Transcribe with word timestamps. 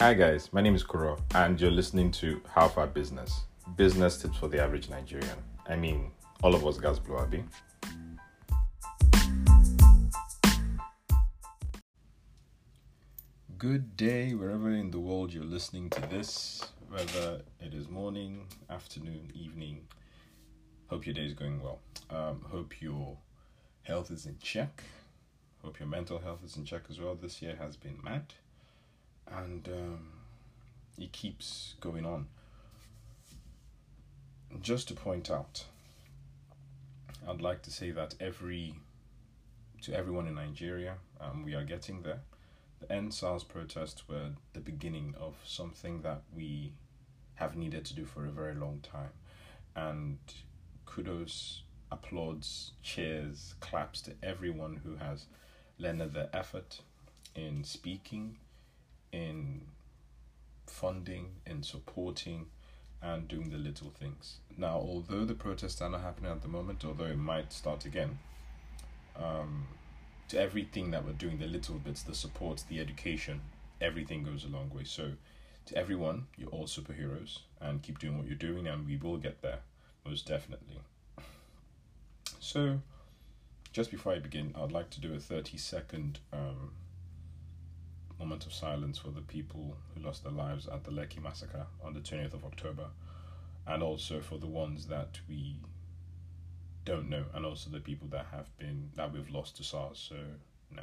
Hi 0.00 0.14
guys, 0.14 0.52
my 0.52 0.60
name 0.60 0.76
is 0.76 0.84
Kuro 0.84 1.18
and 1.34 1.60
you're 1.60 1.72
listening 1.72 2.12
to 2.12 2.40
How 2.54 2.68
Far 2.68 2.86
Business. 2.86 3.40
Business 3.76 4.22
tips 4.22 4.36
for 4.36 4.46
the 4.46 4.62
average 4.62 4.88
Nigerian. 4.88 5.36
I 5.68 5.74
mean, 5.74 6.12
all 6.40 6.54
of 6.54 6.64
us 6.64 6.78
guys 6.78 7.00
blow 7.00 7.18
Abby. 7.18 7.42
Good 13.58 13.96
day 13.96 14.34
wherever 14.34 14.70
in 14.70 14.92
the 14.92 15.00
world 15.00 15.34
you're 15.34 15.42
listening 15.42 15.90
to 15.90 16.00
this, 16.02 16.64
whether 16.88 17.42
it 17.58 17.74
is 17.74 17.88
morning, 17.88 18.46
afternoon, 18.70 19.32
evening. 19.34 19.80
Hope 20.86 21.06
your 21.06 21.14
day 21.16 21.26
is 21.26 21.34
going 21.34 21.60
well. 21.60 21.80
Um, 22.08 22.44
hope 22.48 22.80
your 22.80 23.18
health 23.82 24.12
is 24.12 24.26
in 24.26 24.36
check. 24.40 24.84
Hope 25.64 25.80
your 25.80 25.88
mental 25.88 26.20
health 26.20 26.44
is 26.44 26.56
in 26.56 26.64
check 26.64 26.82
as 26.88 27.00
well. 27.00 27.16
This 27.16 27.42
year 27.42 27.56
has 27.58 27.76
been 27.76 27.98
mad 28.04 28.32
and 29.36 29.68
um, 29.68 30.08
it 30.98 31.12
keeps 31.12 31.74
going 31.80 32.04
on. 32.04 32.26
Just 34.60 34.88
to 34.88 34.94
point 34.94 35.30
out, 35.30 35.64
I'd 37.28 37.40
like 37.42 37.62
to 37.62 37.70
say 37.70 37.90
that 37.90 38.14
every 38.20 38.74
to 39.82 39.94
everyone 39.94 40.26
in 40.26 40.34
Nigeria, 40.34 40.94
um, 41.20 41.44
we 41.44 41.54
are 41.54 41.64
getting 41.64 42.02
there. 42.02 42.20
The 42.80 42.92
end 42.92 43.12
SARS 43.12 43.44
protests 43.44 44.08
were 44.08 44.30
the 44.52 44.60
beginning 44.60 45.14
of 45.20 45.34
something 45.44 46.02
that 46.02 46.22
we 46.34 46.72
have 47.34 47.56
needed 47.56 47.84
to 47.86 47.94
do 47.94 48.04
for 48.04 48.26
a 48.26 48.30
very 48.30 48.54
long 48.54 48.80
time, 48.80 49.10
and 49.76 50.18
kudos, 50.86 51.62
applauds, 51.92 52.72
cheers, 52.82 53.54
claps 53.60 54.00
to 54.02 54.12
everyone 54.22 54.80
who 54.84 54.96
has 54.96 55.26
lended 55.78 56.12
their 56.12 56.28
effort 56.32 56.80
in 57.34 57.62
speaking, 57.62 58.36
in 59.12 59.62
funding, 60.66 61.30
in 61.46 61.62
supporting, 61.62 62.46
and 63.00 63.28
doing 63.28 63.50
the 63.50 63.56
little 63.56 63.90
things. 63.90 64.38
Now, 64.56 64.76
although 64.76 65.24
the 65.24 65.34
protests 65.34 65.80
are 65.80 65.88
not 65.88 66.00
happening 66.00 66.30
at 66.30 66.42
the 66.42 66.48
moment, 66.48 66.84
although 66.84 67.04
it 67.04 67.18
might 67.18 67.52
start 67.52 67.84
again, 67.84 68.18
um, 69.16 69.66
to 70.28 70.40
everything 70.40 70.90
that 70.90 71.04
we're 71.04 71.12
doing, 71.12 71.38
the 71.38 71.46
little 71.46 71.76
bits, 71.76 72.02
the 72.02 72.14
support, 72.14 72.64
the 72.68 72.80
education, 72.80 73.40
everything 73.80 74.24
goes 74.24 74.44
a 74.44 74.48
long 74.48 74.70
way. 74.70 74.84
So, 74.84 75.12
to 75.66 75.76
everyone, 75.76 76.26
you're 76.36 76.50
all 76.50 76.66
superheroes 76.66 77.40
and 77.60 77.82
keep 77.82 77.98
doing 77.98 78.18
what 78.18 78.26
you're 78.26 78.36
doing, 78.36 78.66
and 78.66 78.86
we 78.86 78.96
will 78.96 79.16
get 79.16 79.42
there, 79.42 79.60
most 80.04 80.26
definitely. 80.26 80.80
So, 82.40 82.80
just 83.72 83.90
before 83.90 84.14
I 84.14 84.18
begin, 84.18 84.54
I'd 84.56 84.72
like 84.72 84.90
to 84.90 85.00
do 85.00 85.14
a 85.14 85.18
30 85.18 85.56
second 85.56 86.18
um, 86.32 86.72
moment 88.28 88.44
of 88.44 88.52
silence 88.52 88.98
for 88.98 89.08
the 89.08 89.22
people 89.22 89.74
who 89.94 90.04
lost 90.04 90.22
their 90.22 90.32
lives 90.32 90.66
at 90.66 90.84
the 90.84 90.90
Lekki 90.90 91.22
massacre 91.22 91.66
on 91.82 91.94
the 91.94 92.00
20th 92.00 92.34
of 92.34 92.44
October, 92.44 92.88
and 93.66 93.82
also 93.82 94.20
for 94.20 94.36
the 94.36 94.46
ones 94.46 94.86
that 94.88 95.18
we 95.26 95.56
don't 96.84 97.08
know, 97.08 97.24
and 97.32 97.46
also 97.46 97.70
the 97.70 97.80
people 97.80 98.06
that 98.08 98.26
have 98.30 98.54
been 98.58 98.90
that 98.96 99.10
we've 99.14 99.30
lost 99.30 99.56
to 99.56 99.64
SARS. 99.64 99.98
So, 100.10 100.16
no. 100.76 100.82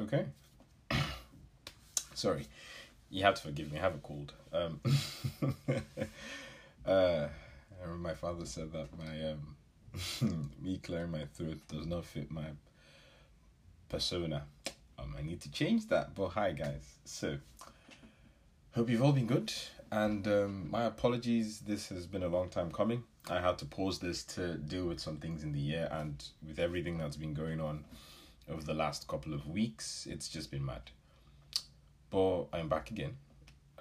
Okay. 0.00 0.24
Sorry, 2.14 2.46
you 3.10 3.22
have 3.22 3.34
to 3.34 3.42
forgive 3.42 3.70
me. 3.70 3.78
I 3.78 3.82
have 3.82 3.96
a 3.96 3.98
cold. 3.98 4.32
Um, 4.50 4.80
uh, 6.86 6.90
I 6.90 7.82
remember 7.82 8.08
my 8.08 8.14
father 8.14 8.46
said 8.46 8.72
that 8.72 8.88
my 8.98 9.32
um, 9.32 10.48
me 10.62 10.78
clearing 10.82 11.10
my 11.10 11.26
throat 11.34 11.58
does 11.68 11.86
not 11.86 12.06
fit 12.06 12.30
my 12.30 12.46
persona. 13.90 14.44
Um, 14.98 15.14
I 15.18 15.22
need 15.22 15.42
to 15.42 15.50
change 15.50 15.88
that. 15.88 16.14
But 16.14 16.28
hi, 16.28 16.52
guys. 16.52 16.96
So, 17.04 17.36
hope 18.74 18.88
you've 18.88 19.02
all 19.02 19.12
been 19.12 19.26
good. 19.26 19.52
And 19.92 20.26
um, 20.26 20.70
my 20.70 20.84
apologies. 20.84 21.60
This 21.60 21.90
has 21.90 22.06
been 22.06 22.22
a 22.22 22.28
long 22.28 22.48
time 22.48 22.70
coming. 22.70 23.04
I 23.28 23.40
had 23.40 23.58
to 23.58 23.66
pause 23.66 23.98
this 23.98 24.24
to 24.24 24.54
deal 24.54 24.86
with 24.86 24.98
some 24.98 25.18
things 25.18 25.42
in 25.42 25.52
the 25.52 25.60
year, 25.60 25.88
and 25.92 26.24
with 26.46 26.58
everything 26.58 26.96
that's 26.96 27.16
been 27.16 27.34
going 27.34 27.60
on 27.60 27.84
over 28.50 28.62
the 28.62 28.74
last 28.74 29.08
couple 29.08 29.32
of 29.34 29.48
weeks. 29.48 30.06
It's 30.10 30.28
just 30.28 30.50
been 30.50 30.64
mad. 30.64 30.90
But 32.10 32.44
I'm 32.52 32.68
back 32.68 32.90
again. 32.90 33.16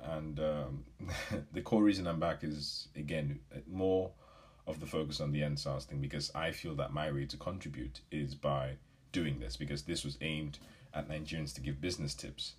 And 0.01 0.39
um, 0.39 0.85
the 1.53 1.61
core 1.61 1.83
reason 1.83 2.07
I'm 2.07 2.19
back 2.19 2.43
is, 2.43 2.87
again, 2.95 3.39
more 3.69 4.11
of 4.67 4.79
the 4.79 4.85
focus 4.85 5.19
on 5.19 5.31
the 5.31 5.41
EndSARS 5.41 5.85
thing 5.85 5.99
because 5.99 6.31
I 6.35 6.51
feel 6.51 6.75
that 6.75 6.93
my 6.93 7.11
way 7.11 7.25
to 7.25 7.37
contribute 7.37 8.01
is 8.11 8.35
by 8.35 8.73
doing 9.11 9.39
this 9.39 9.57
because 9.57 9.83
this 9.83 10.05
was 10.05 10.17
aimed 10.21 10.59
at 10.93 11.09
Nigerians 11.09 11.53
to 11.55 11.61
give 11.61 11.81
business 11.81 12.13
tips 12.13 12.53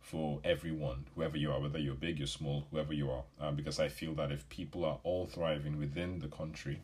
for 0.00 0.40
everyone, 0.44 1.06
whoever 1.16 1.36
you 1.36 1.50
are, 1.50 1.60
whether 1.60 1.80
you're 1.80 1.94
big, 1.94 2.18
you're 2.18 2.28
small, 2.28 2.66
whoever 2.70 2.92
you 2.92 3.10
are. 3.10 3.24
Um, 3.40 3.56
because 3.56 3.80
I 3.80 3.88
feel 3.88 4.14
that 4.14 4.30
if 4.30 4.48
people 4.48 4.84
are 4.84 5.00
all 5.02 5.26
thriving 5.26 5.78
within 5.78 6.20
the 6.20 6.28
country, 6.28 6.80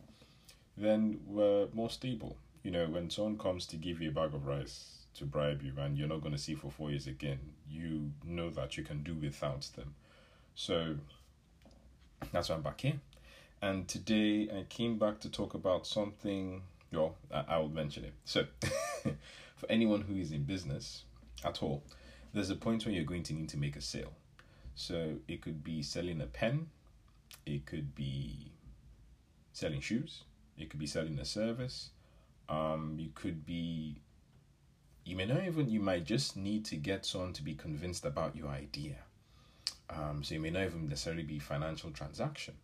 then 0.75 1.21
we're 1.25 1.67
more 1.73 1.89
stable 1.89 2.35
you 2.63 2.71
know, 2.71 2.87
when 2.87 3.09
someone 3.09 3.37
comes 3.37 3.65
to 3.67 3.75
give 3.75 4.01
you 4.01 4.09
a 4.09 4.13
bag 4.13 4.33
of 4.33 4.47
rice 4.47 5.05
to 5.15 5.25
bribe 5.25 5.61
you 5.61 5.73
and 5.77 5.97
you're 5.97 6.07
not 6.07 6.21
going 6.21 6.33
to 6.33 6.39
see 6.39 6.55
for 6.55 6.71
four 6.71 6.89
years 6.89 7.07
again, 7.07 7.39
you 7.69 8.11
know 8.25 8.49
that 8.49 8.77
you 8.77 8.83
can 8.83 9.03
do 9.03 9.13
without 9.13 9.69
them. 9.75 9.93
So 10.55 10.95
that's 12.31 12.49
why 12.49 12.55
I'm 12.55 12.61
back 12.61 12.81
here. 12.81 12.99
And 13.61 13.87
today 13.87 14.49
I 14.49 14.63
came 14.69 14.97
back 14.97 15.19
to 15.21 15.29
talk 15.29 15.53
about 15.53 15.85
something, 15.85 16.61
well, 16.91 17.15
I, 17.31 17.57
will 17.57 17.69
mention 17.69 18.05
it. 18.05 18.13
So, 18.25 18.45
for 19.03 19.69
anyone 19.69 20.01
who 20.01 20.15
is 20.15 20.31
in 20.31 20.43
business 20.43 21.03
at 21.45 21.61
all, 21.63 21.83
there's 22.33 22.49
a 22.49 22.55
point 22.55 22.85
where 22.85 22.93
you're 22.93 23.05
going 23.05 23.23
to 23.23 23.33
need 23.33 23.49
to 23.49 23.57
make 23.57 23.75
a 23.75 23.81
sale. 23.81 24.11
So, 24.75 25.15
it 25.27 25.41
could 25.41 25.63
be 25.63 25.81
selling 25.81 26.19
a 26.19 26.25
pen, 26.25 26.67
it 27.45 27.65
could 27.65 27.95
be 27.95 28.51
selling 29.53 29.79
shoes, 29.79 30.23
it 30.57 30.69
could 30.69 30.79
be 30.79 30.87
selling 30.87 31.17
a 31.19 31.25
service, 31.25 31.91
um, 32.49 32.95
you 32.97 33.09
could 33.13 33.45
be, 33.45 34.01
you 35.05 35.15
may 35.15 35.25
not 35.25 35.43
even, 35.45 35.69
you 35.69 35.79
might 35.79 36.05
just 36.05 36.37
need 36.37 36.65
to 36.65 36.75
get 36.75 37.05
someone 37.05 37.33
to 37.33 37.43
be 37.43 37.53
convinced 37.53 38.05
about 38.05 38.35
your 38.35 38.47
idea. 38.47 38.97
Um, 39.89 40.23
so 40.23 40.35
you 40.35 40.41
may 40.41 40.49
not 40.49 40.63
even 40.63 40.89
necessarily 40.89 41.23
be 41.23 41.39
financial 41.39 41.91
transaction. 41.91 42.55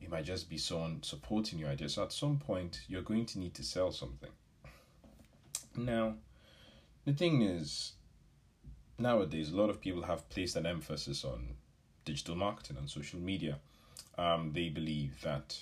It 0.00 0.10
might 0.10 0.24
just 0.24 0.48
be 0.48 0.58
someone 0.58 1.02
supporting 1.02 1.58
your 1.58 1.68
idea. 1.68 1.88
So 1.88 2.02
at 2.02 2.12
some 2.12 2.38
point, 2.38 2.80
you're 2.88 3.02
going 3.02 3.26
to 3.26 3.38
need 3.38 3.54
to 3.54 3.62
sell 3.62 3.92
something. 3.92 4.30
Now, 5.76 6.14
the 7.04 7.12
thing 7.12 7.42
is, 7.42 7.92
nowadays, 8.98 9.50
a 9.50 9.56
lot 9.56 9.70
of 9.70 9.80
people 9.80 10.02
have 10.02 10.28
placed 10.28 10.56
an 10.56 10.66
emphasis 10.66 11.24
on 11.24 11.54
digital 12.04 12.34
marketing 12.34 12.76
and 12.78 12.90
social 12.90 13.20
media. 13.20 13.58
Um, 14.18 14.52
they 14.52 14.68
believe 14.68 15.20
that 15.22 15.58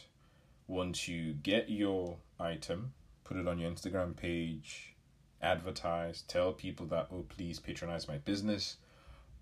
once 0.66 1.08
you 1.08 1.34
get 1.34 1.68
your 1.68 2.16
item 2.40 2.92
put 3.28 3.36
it 3.36 3.46
on 3.46 3.58
your 3.58 3.70
Instagram 3.70 4.16
page, 4.16 4.94
advertise, 5.42 6.22
tell 6.22 6.52
people 6.52 6.86
that, 6.86 7.08
oh, 7.12 7.24
please 7.28 7.60
patronize 7.60 8.08
my 8.08 8.16
business. 8.16 8.78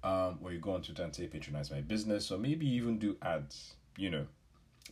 Um, 0.03 0.39
or 0.43 0.53
you 0.53 0.59
go 0.59 0.73
on 0.73 0.83
Twitter 0.83 1.05
and 1.05 1.15
say, 1.15 1.27
patronize 1.27 1.71
my 1.71 1.81
business, 1.81 2.31
or 2.31 2.39
maybe 2.39 2.67
even 2.69 2.99
do 2.99 3.17
ads, 3.23 3.75
you 3.97 4.11
know. 4.11 4.27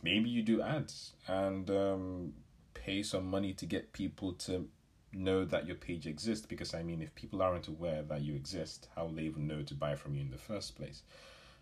Maybe 0.01 0.29
you 0.29 0.41
do 0.41 0.61
ads 0.61 1.13
and 1.27 1.69
um, 1.69 2.33
pay 2.73 3.03
some 3.03 3.29
money 3.29 3.53
to 3.53 3.65
get 3.65 3.93
people 3.93 4.33
to 4.33 4.67
know 5.13 5.45
that 5.45 5.67
your 5.67 5.75
page 5.75 6.07
exists. 6.07 6.45
Because, 6.45 6.73
I 6.73 6.81
mean, 6.81 7.01
if 7.01 7.13
people 7.15 7.41
aren't 7.41 7.67
aware 7.67 8.01
that 8.03 8.21
you 8.21 8.35
exist, 8.35 8.87
how 8.95 9.05
will 9.05 9.13
they 9.13 9.23
even 9.23 9.47
know 9.47 9.61
to 9.63 9.73
buy 9.73 9.95
from 9.95 10.15
you 10.15 10.21
in 10.21 10.31
the 10.31 10.37
first 10.37 10.75
place? 10.75 11.03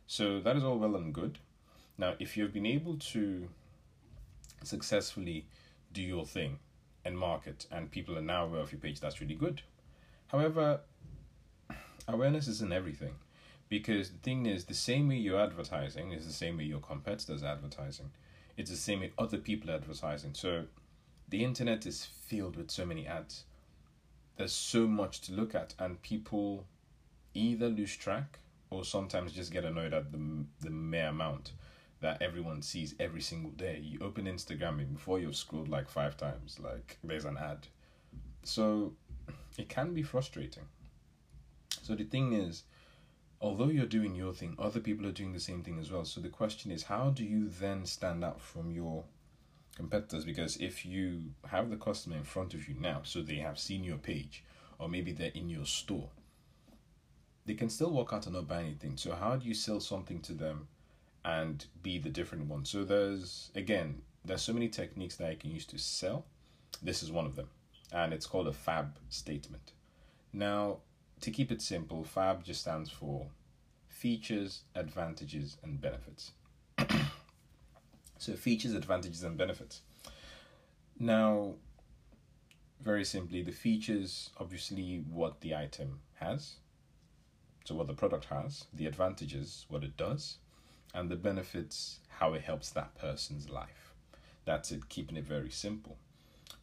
So, 0.07 0.39
that 0.39 0.55
is 0.55 0.63
all 0.63 0.77
well 0.77 0.95
and 0.95 1.13
good. 1.13 1.39
Now, 1.97 2.13
if 2.19 2.37
you've 2.37 2.53
been 2.53 2.65
able 2.65 2.97
to 2.97 3.49
successfully 4.63 5.45
do 5.91 6.01
your 6.01 6.25
thing, 6.25 6.57
and 7.05 7.17
market, 7.17 7.65
and 7.71 7.91
people 7.91 8.17
are 8.17 8.21
now 8.21 8.45
aware 8.45 8.61
of 8.61 8.71
your 8.71 8.79
page, 8.79 8.99
that's 8.99 9.19
really 9.19 9.35
good. 9.35 9.61
However, 10.27 10.81
awareness 12.07 12.47
isn't 12.47 12.73
everything 12.73 13.15
because 13.69 14.09
the 14.09 14.17
thing 14.19 14.45
is, 14.45 14.65
the 14.65 14.73
same 14.73 15.07
way 15.09 15.15
you're 15.15 15.39
advertising 15.39 16.11
is 16.11 16.25
the 16.25 16.33
same 16.33 16.57
way 16.57 16.63
your 16.63 16.79
competitors 16.79 17.43
advertising. 17.43 18.11
It's 18.55 18.69
the 18.69 18.77
same 18.77 18.99
way 18.99 19.11
other 19.17 19.37
people 19.37 19.71
advertising. 19.71 20.33
So 20.33 20.65
the 21.27 21.43
internet 21.43 21.85
is 21.85 22.05
filled 22.05 22.55
with 22.55 22.69
so 22.69 22.85
many 22.85 23.07
ads. 23.07 23.45
There's 24.37 24.53
so 24.53 24.87
much 24.87 25.21
to 25.21 25.33
look 25.33 25.55
at, 25.55 25.73
and 25.79 26.01
people 26.01 26.65
either 27.33 27.67
lose 27.67 27.95
track 27.95 28.39
or 28.69 28.83
sometimes 28.85 29.31
just 29.31 29.51
get 29.51 29.65
annoyed 29.65 29.93
at 29.93 30.11
the 30.11 30.19
the 30.61 30.69
mere 30.69 31.07
amount 31.07 31.51
that 32.03 32.21
everyone 32.21 32.61
sees 32.61 32.93
every 32.99 33.21
single 33.21 33.51
day. 33.51 33.79
You 33.81 33.97
open 34.01 34.25
Instagram 34.25 34.79
and 34.79 34.93
before 34.93 35.19
you've 35.19 35.37
scrolled 35.37 35.69
like 35.69 35.89
five 35.89 36.17
times, 36.17 36.59
like 36.61 36.97
there's 37.01 37.23
an 37.23 37.37
ad. 37.37 37.67
So 38.43 38.93
it 39.57 39.69
can 39.69 39.93
be 39.93 40.03
frustrating. 40.03 40.65
So 41.81 41.95
the 41.95 42.03
thing 42.03 42.33
is, 42.33 42.63
although 43.39 43.69
you're 43.69 43.85
doing 43.85 44.15
your 44.15 44.33
thing, 44.33 44.57
other 44.59 44.81
people 44.81 45.07
are 45.07 45.13
doing 45.13 45.31
the 45.31 45.39
same 45.39 45.63
thing 45.63 45.79
as 45.79 45.89
well. 45.89 46.03
So 46.03 46.19
the 46.19 46.27
question 46.27 46.71
is, 46.71 46.83
how 46.83 47.09
do 47.09 47.23
you 47.23 47.47
then 47.47 47.85
stand 47.85 48.21
out 48.21 48.41
from 48.41 48.69
your 48.69 49.05
competitors? 49.77 50.25
Because 50.25 50.57
if 50.57 50.85
you 50.85 51.31
have 51.47 51.69
the 51.69 51.77
customer 51.77 52.17
in 52.17 52.25
front 52.25 52.53
of 52.53 52.67
you 52.67 52.75
now, 52.77 52.99
so 53.03 53.21
they 53.21 53.37
have 53.37 53.57
seen 53.57 53.81
your 53.81 53.97
page, 53.97 54.43
or 54.77 54.89
maybe 54.89 55.13
they're 55.13 55.31
in 55.33 55.49
your 55.49 55.65
store, 55.65 56.09
they 57.45 57.53
can 57.53 57.69
still 57.69 57.91
walk 57.91 58.11
out 58.11 58.25
and 58.25 58.35
not 58.35 58.49
buy 58.49 58.59
anything. 58.59 58.97
So 58.97 59.15
how 59.15 59.37
do 59.37 59.47
you 59.47 59.53
sell 59.53 59.79
something 59.79 60.19
to 60.21 60.33
them 60.33 60.67
and 61.25 61.65
be 61.81 61.97
the 61.97 62.09
different 62.09 62.47
one? 62.47 62.65
So 62.65 62.83
there's 62.83 63.51
again, 63.55 64.01
there's 64.25 64.41
so 64.41 64.53
many 64.53 64.69
techniques 64.69 65.15
that 65.17 65.29
I 65.29 65.35
can 65.35 65.51
use 65.51 65.65
to 65.67 65.77
sell. 65.77 66.25
This 66.81 67.03
is 67.03 67.11
one 67.11 67.25
of 67.25 67.35
them, 67.35 67.49
and 67.91 68.13
it's 68.13 68.25
called 68.25 68.47
a 68.47 68.53
FAB 68.53 68.97
statement. 69.09 69.71
Now, 70.31 70.79
to 71.21 71.31
keep 71.31 71.51
it 71.51 71.61
simple, 71.61 72.03
FAB 72.03 72.43
just 72.43 72.61
stands 72.61 72.89
for 72.89 73.27
features, 73.87 74.63
advantages, 74.75 75.57
and 75.63 75.79
benefits. 75.79 76.31
so 78.17 78.33
features, 78.33 78.73
advantages, 78.73 79.23
and 79.23 79.37
benefits. 79.37 79.81
Now, 80.99 81.55
very 82.81 83.05
simply, 83.05 83.41
the 83.41 83.51
features 83.51 84.31
obviously 84.37 85.03
what 85.09 85.41
the 85.41 85.55
item 85.55 86.01
has 86.15 86.55
so, 87.65 87.75
what 87.75 87.87
the 87.87 87.93
product 87.93 88.25
has, 88.25 88.65
the 88.73 88.87
advantages, 88.87 89.65
what 89.69 89.83
it 89.83 89.95
does, 89.95 90.37
and 90.93 91.09
the 91.09 91.15
benefits, 91.15 91.99
how 92.19 92.33
it 92.33 92.41
helps 92.41 92.69
that 92.71 92.95
person's 92.95 93.49
life. 93.49 93.93
That's 94.45 94.71
it, 94.71 94.89
keeping 94.89 95.17
it 95.17 95.25
very 95.25 95.49
simple. 95.49 95.97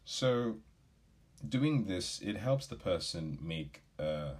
So, 0.05 0.57
doing 1.47 1.85
this, 1.85 2.19
it 2.21 2.37
helps 2.37 2.67
the 2.67 2.75
person 2.75 3.37
make 3.41 3.81
a 3.99 4.31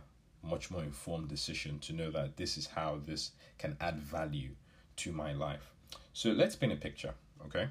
much 0.44 0.72
more 0.72 0.84
informed 0.84 1.30
decision 1.30 1.80
to 1.80 1.94
know 1.94 2.12
that 2.12 2.38
this 2.38 2.58
is 2.58 2.68
how 2.68 3.00
this 3.06 3.32
can 3.58 3.78
add 3.80 4.00
value 4.00 4.52
to 4.98 5.12
my 5.12 5.34
life. 5.34 5.72
So, 6.14 6.32
let's 6.32 6.56
paint 6.56 6.74
a 6.74 6.78
picture, 6.78 7.14
okay? 7.46 7.70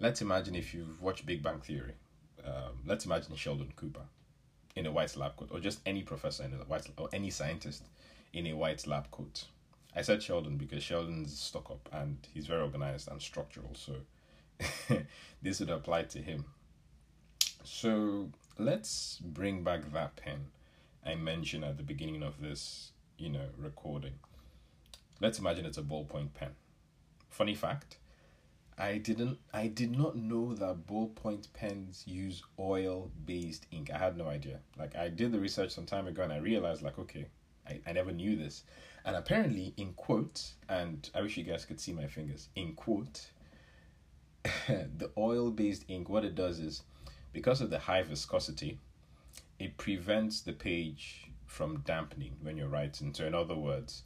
Let's 0.00 0.22
imagine 0.22 0.54
if 0.54 0.72
you've 0.72 1.02
watched 1.02 1.26
Big 1.26 1.42
Bang 1.42 1.60
Theory, 1.60 1.94
um, 2.44 2.78
let's 2.86 3.04
imagine 3.04 3.34
Sheldon 3.34 3.72
Cooper 3.76 4.06
in 4.76 4.86
a 4.86 4.92
white 4.92 5.16
lab 5.16 5.36
coat, 5.36 5.48
or 5.52 5.58
just 5.58 5.80
any 5.84 6.02
professor 6.02 6.44
in 6.44 6.52
a 6.52 6.56
white, 6.56 6.88
or 6.96 7.08
any 7.12 7.30
scientist 7.30 7.82
in 8.32 8.46
a 8.46 8.52
white 8.54 8.86
lab 8.86 9.10
coat. 9.10 9.46
I 9.96 10.02
said 10.02 10.22
Sheldon 10.22 10.56
because 10.56 10.82
Sheldon's 10.82 11.38
stuck 11.38 11.70
up 11.70 11.88
and 11.92 12.18
he's 12.32 12.46
very 12.46 12.62
organized 12.62 13.08
and 13.08 13.20
structural, 13.20 13.74
so 13.74 13.94
this 15.42 15.60
would 15.60 15.70
apply 15.70 16.02
to 16.04 16.18
him. 16.20 16.44
So 17.64 18.30
let's 18.58 19.18
bring 19.22 19.62
back 19.62 19.92
that 19.92 20.16
pen 20.16 20.46
I 21.04 21.14
mentioned 21.14 21.64
at 21.64 21.76
the 21.76 21.82
beginning 21.82 22.22
of 22.22 22.40
this, 22.40 22.92
you 23.16 23.30
know, 23.30 23.46
recording. 23.56 24.14
Let's 25.20 25.38
imagine 25.38 25.64
it's 25.64 25.78
a 25.78 25.82
ballpoint 25.82 26.34
pen. 26.34 26.50
Funny 27.30 27.54
fact, 27.54 27.96
I 28.76 28.98
didn't 28.98 29.38
I 29.52 29.68
did 29.68 29.96
not 29.96 30.16
know 30.16 30.54
that 30.54 30.86
ballpoint 30.86 31.52
pens 31.52 32.04
use 32.06 32.42
oil 32.58 33.10
based 33.24 33.66
ink. 33.70 33.90
I 33.92 33.98
had 33.98 34.16
no 34.16 34.28
idea. 34.28 34.60
Like 34.78 34.96
I 34.96 35.08
did 35.08 35.32
the 35.32 35.40
research 35.40 35.70
some 35.70 35.86
time 35.86 36.06
ago 36.06 36.22
and 36.22 36.32
I 36.32 36.38
realized 36.38 36.82
like 36.82 36.98
okay, 36.98 37.26
I, 37.66 37.80
I 37.86 37.92
never 37.92 38.12
knew 38.12 38.36
this. 38.36 38.64
And 39.08 39.16
apparently, 39.16 39.72
in 39.78 39.94
quote, 39.94 40.52
and 40.68 41.08
I 41.14 41.22
wish 41.22 41.38
you 41.38 41.42
guys 41.42 41.64
could 41.64 41.80
see 41.80 41.94
my 41.94 42.06
fingers, 42.06 42.50
in 42.54 42.74
quote, 42.74 43.30
the 44.44 45.10
oil 45.16 45.50
based 45.50 45.86
ink, 45.88 46.10
what 46.10 46.26
it 46.26 46.34
does 46.34 46.58
is 46.58 46.82
because 47.32 47.62
of 47.62 47.70
the 47.70 47.78
high 47.78 48.02
viscosity, 48.02 48.78
it 49.58 49.78
prevents 49.78 50.42
the 50.42 50.52
page 50.52 51.30
from 51.46 51.80
dampening 51.86 52.36
when 52.42 52.58
you're 52.58 52.68
writing. 52.68 53.14
So, 53.14 53.24
in 53.24 53.34
other 53.34 53.54
words, 53.54 54.02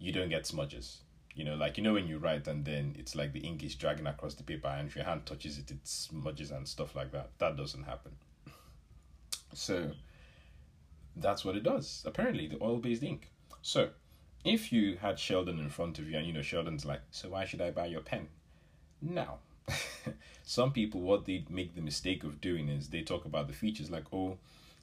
you 0.00 0.10
don't 0.10 0.30
get 0.30 0.46
smudges. 0.48 1.02
You 1.36 1.44
know, 1.44 1.54
like 1.54 1.76
you 1.78 1.84
know 1.84 1.92
when 1.92 2.08
you 2.08 2.18
write 2.18 2.48
and 2.48 2.64
then 2.64 2.96
it's 2.98 3.14
like 3.14 3.32
the 3.32 3.38
ink 3.38 3.62
is 3.62 3.76
dragging 3.76 4.08
across 4.08 4.34
the 4.34 4.42
paper, 4.42 4.66
and 4.66 4.88
if 4.88 4.96
your 4.96 5.04
hand 5.04 5.26
touches 5.26 5.58
it, 5.58 5.70
it 5.70 5.86
smudges 5.86 6.50
and 6.50 6.66
stuff 6.66 6.96
like 6.96 7.12
that. 7.12 7.30
That 7.38 7.56
doesn't 7.56 7.84
happen. 7.84 8.10
So, 9.52 9.92
that's 11.14 11.44
what 11.44 11.54
it 11.54 11.62
does, 11.62 12.02
apparently, 12.04 12.48
the 12.48 12.60
oil 12.60 12.78
based 12.78 13.04
ink. 13.04 13.30
So, 13.62 13.90
if 14.44 14.72
you 14.72 14.96
had 14.96 15.18
Sheldon 15.18 15.58
in 15.58 15.70
front 15.70 15.98
of 15.98 16.08
you 16.08 16.18
and 16.18 16.26
you 16.26 16.32
know 16.32 16.42
Sheldon's 16.42 16.84
like, 16.84 17.00
so 17.10 17.30
why 17.30 17.44
should 17.44 17.62
I 17.62 17.70
buy 17.70 17.86
your 17.86 18.00
pen? 18.00 18.28
Now, 19.00 19.38
some 20.44 20.72
people, 20.72 21.00
what 21.00 21.24
they 21.24 21.44
make 21.48 21.74
the 21.74 21.80
mistake 21.80 22.24
of 22.24 22.40
doing 22.40 22.68
is 22.68 22.88
they 22.88 23.02
talk 23.02 23.24
about 23.24 23.48
the 23.48 23.54
features 23.54 23.90
like, 23.90 24.04
oh, 24.12 24.38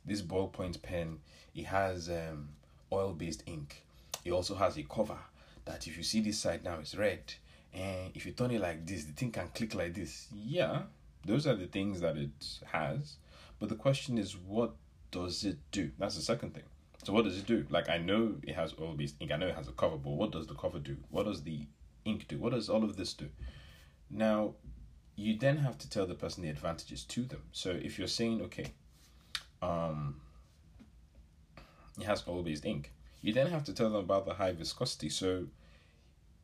this 0.06 0.22
ballpoint 0.22 0.82
pen, 0.82 1.20
it 1.56 1.66
has 1.66 2.10
um, 2.10 2.50
oil 2.92 3.14
based 3.14 3.44
ink. 3.46 3.84
It 4.26 4.32
also 4.32 4.56
has 4.56 4.78
a 4.78 4.84
cover 4.84 5.18
that 5.66 5.88
if 5.88 5.96
you 5.96 6.04
see 6.04 6.22
this 6.22 6.40
side 6.40 6.64
now, 6.64 6.80
it's 6.80 6.96
red. 6.96 7.34
And 7.74 8.12
if 8.16 8.26
you 8.26 8.32
turn 8.32 8.52
it 8.52 8.62
like 8.62 8.86
this, 8.86 9.06
the 9.06 9.14
thing 9.14 9.32
can 9.32 9.48
click 9.54 9.76
like 9.76 9.94
this. 9.94 10.28
Yeah, 10.34 10.84
those 11.26 11.48
are 11.48 11.56
the 11.56 11.68
things 11.68 12.02
that 12.02 12.18
it 12.18 12.60
has. 12.72 13.16
But 13.60 13.70
the 13.70 13.76
question 13.76 14.18
is, 14.18 14.36
what 14.36 14.74
does 15.12 15.44
it 15.44 15.58
do? 15.72 15.92
That's 16.00 16.16
the 16.16 16.22
second 16.22 16.56
thing. 16.56 16.64
So 17.04 17.14
what 17.14 17.26
does 17.26 17.38
it 17.38 17.46
do? 17.46 17.66
Like 17.70 17.90
I 17.90 17.98
know 17.98 18.36
it 18.44 18.56
has 18.56 18.76
oil 18.80 18.94
based 18.94 19.16
ink. 19.20 19.32
I 19.32 19.38
know 19.38 19.48
it 19.48 19.56
has 19.56 19.68
a 19.68 19.72
cover, 19.72 19.98
but 19.98 20.12
what 20.12 20.32
does 20.32 20.48
the 20.48 20.54
cover 20.54 20.80
do? 20.80 20.98
What 21.10 21.26
does 21.26 21.44
the 21.44 21.66
ink 22.06 22.28
do? 22.28 22.38
What 22.38 22.54
does 22.54 22.70
all 22.70 22.84
of 22.84 22.96
this 22.96 23.14
do? 23.14 23.30
Now, 24.10 24.56
you 25.16 25.38
then 25.38 25.58
have 25.58 25.78
to 25.80 25.90
tell 25.90 26.06
the 26.06 26.16
person 26.16 26.44
the 26.44 26.50
advantages 26.50 27.04
to 27.06 27.24
them. 27.24 27.42
So 27.52 27.72
if 27.72 27.98
you're 27.98 28.08
saying, 28.08 28.42
okay, 28.44 28.74
um, 29.62 30.22
it 32.00 32.06
has 32.06 32.24
oil 32.28 32.44
based 32.44 32.66
ink, 32.66 32.92
you 33.22 33.34
then 33.34 33.48
have 33.48 33.64
to 33.66 33.74
tell 33.74 33.90
them 33.90 34.00
about 34.00 34.26
the 34.26 34.34
high 34.34 34.52
viscosity. 34.52 35.10
So 35.10 35.46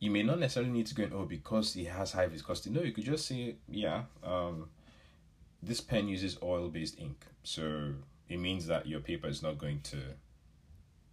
you 0.00 0.10
may 0.10 0.22
not 0.22 0.38
necessarily 0.38 0.72
need 0.72 0.86
to 0.86 0.94
go 0.94 1.02
in, 1.04 1.12
oh, 1.12 1.24
because 1.24 1.74
it 1.76 1.86
has 1.86 2.12
high 2.12 2.26
viscosity. 2.26 2.70
No, 2.70 2.82
you 2.82 2.92
could 2.92 3.04
just 3.04 3.26
say, 3.26 3.56
yeah, 3.68 4.02
um, 4.22 4.68
this 5.62 5.80
pen 5.80 6.08
uses 6.08 6.38
oil 6.42 6.68
based 6.68 6.98
ink. 6.98 7.24
So 7.42 7.94
it 8.28 8.38
means 8.38 8.66
that 8.66 8.86
your 8.86 9.00
paper 9.00 9.26
is 9.28 9.42
not 9.42 9.58
going 9.58 9.80
to, 9.82 9.96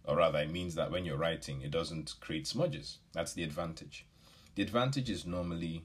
or 0.06 0.16
rather, 0.16 0.38
it 0.38 0.50
means 0.50 0.74
that 0.76 0.90
when 0.90 1.04
you're 1.04 1.16
writing, 1.16 1.62
it 1.62 1.70
doesn't 1.70 2.14
create 2.20 2.46
smudges. 2.46 2.98
That's 3.12 3.32
the 3.32 3.42
advantage. 3.42 4.06
The 4.54 4.62
advantage 4.62 5.10
is 5.10 5.26
normally 5.26 5.82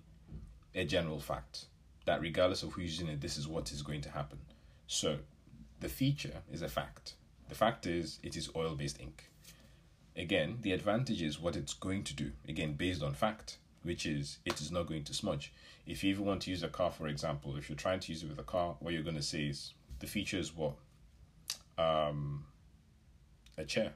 a 0.74 0.86
general 0.86 1.20
fact 1.20 1.66
that 2.06 2.22
regardless 2.22 2.64
of 2.64 2.74
who's 2.74 3.00
using 3.00 3.08
it, 3.08 3.22
this 3.22 3.38
is 3.38 3.48
what 3.48 3.72
is 3.72 3.82
going 3.82 4.02
to 4.02 4.12
happen. 4.12 4.40
So 4.88 5.18
the 5.80 5.90
feature 5.90 6.42
is 6.52 6.62
a 6.62 6.70
fact. 6.70 7.16
The 7.50 7.56
fact 7.56 7.86
is 7.86 8.20
it 8.24 8.38
is 8.38 8.50
oil 8.56 8.76
based 8.76 9.00
ink. 9.00 9.30
Again, 10.16 10.60
the 10.62 10.74
advantage 10.74 11.22
is 11.22 11.40
what 11.40 11.56
it's 11.56 11.74
going 11.74 12.04
to 12.04 12.14
do, 12.14 12.32
again, 12.48 12.74
based 12.74 13.02
on 13.02 13.14
fact, 13.14 13.58
which 13.84 14.06
is 14.06 14.38
it 14.46 14.62
is 14.62 14.72
not 14.72 14.88
going 14.88 15.04
to 15.06 15.14
smudge. 15.14 15.52
If 15.88 16.04
you 16.04 16.12
even 16.12 16.26
want 16.26 16.42
to 16.44 16.50
use 16.50 16.64
a 16.64 16.68
car, 16.68 16.92
for 16.92 17.08
example, 17.08 17.56
if 17.58 17.70
you're 17.70 17.78
trying 17.78 18.02
to 18.02 18.12
use 18.12 18.24
it 18.24 18.30
with 18.30 18.40
a 18.40 18.44
car, 18.44 18.76
what 18.80 18.94
you're 18.94 19.04
going 19.04 19.16
to 19.16 19.22
say 19.22 19.46
is 19.46 19.74
the 20.00 20.08
feature 20.08 20.38
is 20.38 20.56
what 20.56 20.74
um, 21.78 22.46
a 23.58 23.64
chair. 23.64 23.94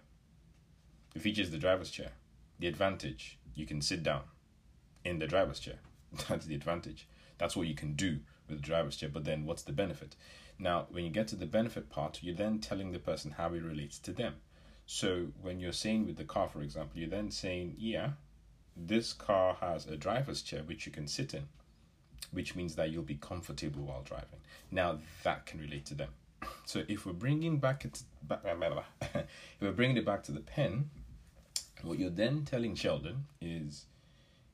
It 1.16 1.22
features 1.22 1.50
the 1.50 1.58
driver's 1.58 1.90
chair. 1.90 2.12
The 2.60 2.68
advantage, 2.68 3.40
you 3.56 3.66
can 3.66 3.82
sit 3.82 4.04
down 4.04 4.24
in 5.04 5.20
the 5.20 5.28
driver's 5.28 5.60
chair. 5.60 5.80
That's 6.30 6.46
the 6.46 6.56
advantage. 6.56 7.08
That's 7.38 7.56
what 7.56 7.68
you 7.68 7.76
can 7.76 7.94
do 7.94 8.20
with 8.48 8.58
the 8.58 8.66
driver's 8.66 8.98
chair. 8.98 9.10
But 9.10 9.24
then 9.24 9.46
what's 9.46 9.64
the 9.64 9.72
benefit? 9.72 10.16
Now, 10.60 10.88
when 10.90 11.04
you 11.04 11.10
get 11.10 11.28
to 11.30 11.36
the 11.36 11.46
benefit 11.46 11.90
part, 11.90 12.20
you're 12.22 12.36
then 12.36 12.60
telling 12.60 12.92
the 12.92 13.00
person 13.00 13.32
how 13.32 13.54
it 13.54 13.64
relates 13.64 13.98
to 14.00 14.12
them. 14.12 14.36
So 14.86 15.28
when 15.42 15.60
you're 15.60 15.74
saying 15.74 16.06
with 16.06 16.18
the 16.18 16.24
car, 16.24 16.48
for 16.48 16.62
example, 16.62 17.00
you're 17.00 17.10
then 17.10 17.32
saying, 17.32 17.76
yeah, 17.78 18.12
this 18.76 19.14
car 19.14 19.58
has 19.62 19.88
a 19.88 19.98
driver's 19.98 20.42
chair 20.42 20.62
which 20.64 20.86
you 20.86 20.92
can 20.92 21.08
sit 21.08 21.34
in, 21.34 21.48
which 22.32 22.56
means 22.56 22.76
that 22.76 22.92
you'll 22.92 23.04
be 23.04 23.16
comfortable 23.16 23.84
while 23.84 24.04
driving. 24.04 24.40
Now 24.70 25.00
that 25.24 25.46
can 25.46 25.60
relate 25.60 25.86
to 25.88 25.96
them. 25.96 26.10
So 26.68 26.84
if 26.88 27.06
we're 27.06 27.14
bringing 27.14 27.58
back 27.60 27.86
it 27.86 28.02
back, 28.24 28.42
if 29.02 29.26
we're 29.62 29.72
bringing 29.72 29.98
it 29.98 30.06
back 30.06 30.24
to 30.24 30.32
the 30.32 30.40
pen, 30.40 30.90
what 31.86 32.00
you're 32.00 32.10
then 32.10 32.46
telling 32.46 32.76
Sheldon 32.76 33.26
is, 33.42 33.86